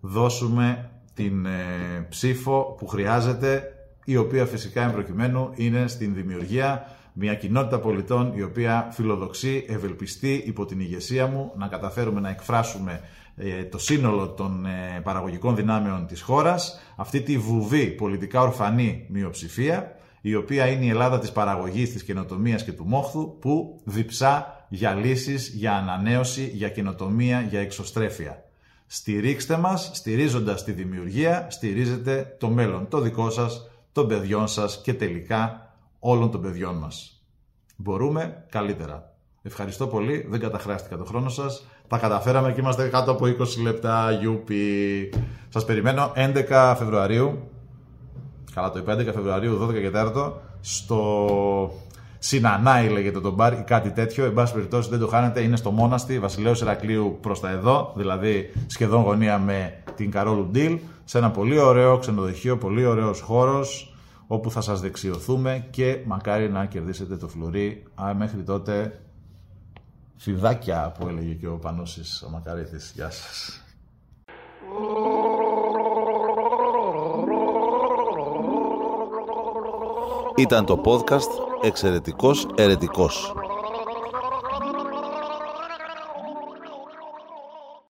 δώσουμε 0.00 0.89
την 1.20 1.46
ε, 1.46 2.06
ψήφο 2.08 2.74
που 2.78 2.86
χρειάζεται 2.86 3.62
η 4.04 4.16
οποία 4.16 4.46
φυσικά 4.46 4.82
εμπροκειμένου 4.82 5.50
είναι 5.54 5.86
στην 5.86 6.14
δημιουργία 6.14 6.84
μια 7.12 7.34
κοινότητα 7.34 7.78
πολιτών 7.78 8.32
η 8.36 8.42
οποία 8.42 8.88
φιλοδοξεί, 8.92 9.64
ευελπιστεί 9.68 10.42
υπό 10.46 10.64
την 10.64 10.80
ηγεσία 10.80 11.26
μου 11.26 11.52
να 11.56 11.66
καταφέρουμε 11.66 12.20
να 12.20 12.28
εκφράσουμε 12.28 13.00
ε, 13.36 13.64
το 13.64 13.78
σύνολο 13.78 14.28
των 14.28 14.66
ε, 14.66 15.00
παραγωγικών 15.02 15.56
δυνάμεων 15.56 16.06
της 16.06 16.20
χώρας, 16.20 16.80
αυτή 16.96 17.20
τη 17.20 17.38
βουβή 17.38 17.86
πολιτικά 17.86 18.40
ορφανή 18.40 19.06
μειοψηφία 19.08 19.96
η 20.20 20.34
οποία 20.34 20.66
είναι 20.66 20.84
η 20.84 20.88
Ελλάδα 20.88 21.18
της 21.18 21.32
παραγωγής, 21.32 21.92
της 21.92 22.02
καινοτομίας 22.02 22.64
και 22.64 22.72
του 22.72 22.84
μόχθου, 22.86 23.38
που 23.38 23.80
διψά 23.84 24.64
για 24.68 24.94
λύσεις, 24.94 25.48
για 25.48 25.74
ανανέωση, 25.74 26.50
για 26.54 26.68
καινοτομία, 26.68 27.40
για 27.40 27.60
εξωστρέφεια. 27.60 28.44
Στηρίξτε 28.92 29.56
μας, 29.56 29.90
στηρίζοντας 29.92 30.64
τη 30.64 30.72
δημιουργία, 30.72 31.46
στηρίζετε 31.50 32.36
το 32.38 32.48
μέλλον, 32.48 32.88
το 32.88 33.00
δικό 33.00 33.30
σας, 33.30 33.70
των 33.92 34.08
παιδιών 34.08 34.48
σας 34.48 34.80
και 34.82 34.94
τελικά 34.94 35.72
όλων 35.98 36.30
των 36.30 36.40
παιδιών 36.40 36.76
μας. 36.76 37.22
Μπορούμε 37.76 38.44
καλύτερα. 38.48 39.14
Ευχαριστώ 39.42 39.86
πολύ, 39.86 40.26
δεν 40.28 40.40
καταχράστηκα 40.40 40.96
το 40.96 41.04
χρόνο 41.04 41.28
σας. 41.28 41.66
Τα 41.88 41.98
καταφέραμε 41.98 42.52
και 42.52 42.60
είμαστε 42.60 42.88
κάτω 42.88 43.10
από 43.10 43.26
20 43.26 43.62
λεπτά, 43.62 44.10
γιούπι. 44.10 45.12
Σας 45.48 45.64
περιμένω 45.64 46.12
11 46.14 46.74
Φεβρουαρίου 46.78 47.50
Καλά, 48.54 48.70
το 48.70 48.78
είπε 48.78 48.92
11 48.92 49.12
Φεβρουαρίου, 49.12 49.58
12 49.62 49.80
και 49.80 49.90
4 49.94 50.32
στο 50.60 51.72
Συνανάη 52.22 52.88
λέγεται 52.88 53.20
το 53.20 53.30
μπαρ 53.30 53.52
ή 53.52 53.62
κάτι 53.66 53.90
τέτοιο. 53.90 54.24
Εν 54.24 54.34
πάση 54.34 54.52
περιπτώσει 54.52 54.88
δεν 54.88 54.98
το 54.98 55.06
χάνετε, 55.06 55.40
είναι 55.40 55.56
στο 55.56 55.70
Μόναστη, 55.70 56.18
Βασιλέο 56.18 56.52
Ηρακλείου 56.60 57.18
προς 57.20 57.40
τα 57.40 57.50
εδώ, 57.50 57.92
δηλαδή 57.96 58.52
σχεδόν 58.66 59.02
γωνία 59.02 59.38
με 59.38 59.82
την 59.94 60.10
Καρόλου 60.10 60.46
Ντίλ, 60.50 60.78
σε 61.04 61.18
ένα 61.18 61.30
πολύ 61.30 61.58
ωραίο 61.58 61.98
ξενοδοχείο, 61.98 62.58
πολύ 62.58 62.84
ωραίος 62.84 63.20
χώρος, 63.20 63.94
όπου 64.26 64.50
θα 64.50 64.60
σας 64.60 64.80
δεξιωθούμε 64.80 65.66
και 65.70 65.98
μακάρι 66.06 66.50
να 66.50 66.64
κερδίσετε 66.64 67.16
το 67.16 67.28
φλουρί. 67.28 67.82
Α, 68.02 68.14
μέχρι 68.14 68.42
τότε 68.42 69.00
φιδάκια 70.16 70.94
που 70.98 71.08
έλεγε 71.08 71.32
και 71.32 71.48
ο 71.48 71.58
Πανούσης 71.58 72.22
ο 72.26 72.30
Μακαρίτης. 72.30 72.92
Γεια 72.94 73.10
σας. 73.10 73.64
Ήταν 80.36 80.64
το 80.64 80.80
podcast 80.84 81.49
«Εξαιρετικός 81.62 82.46
Ερετικός». 82.56 83.32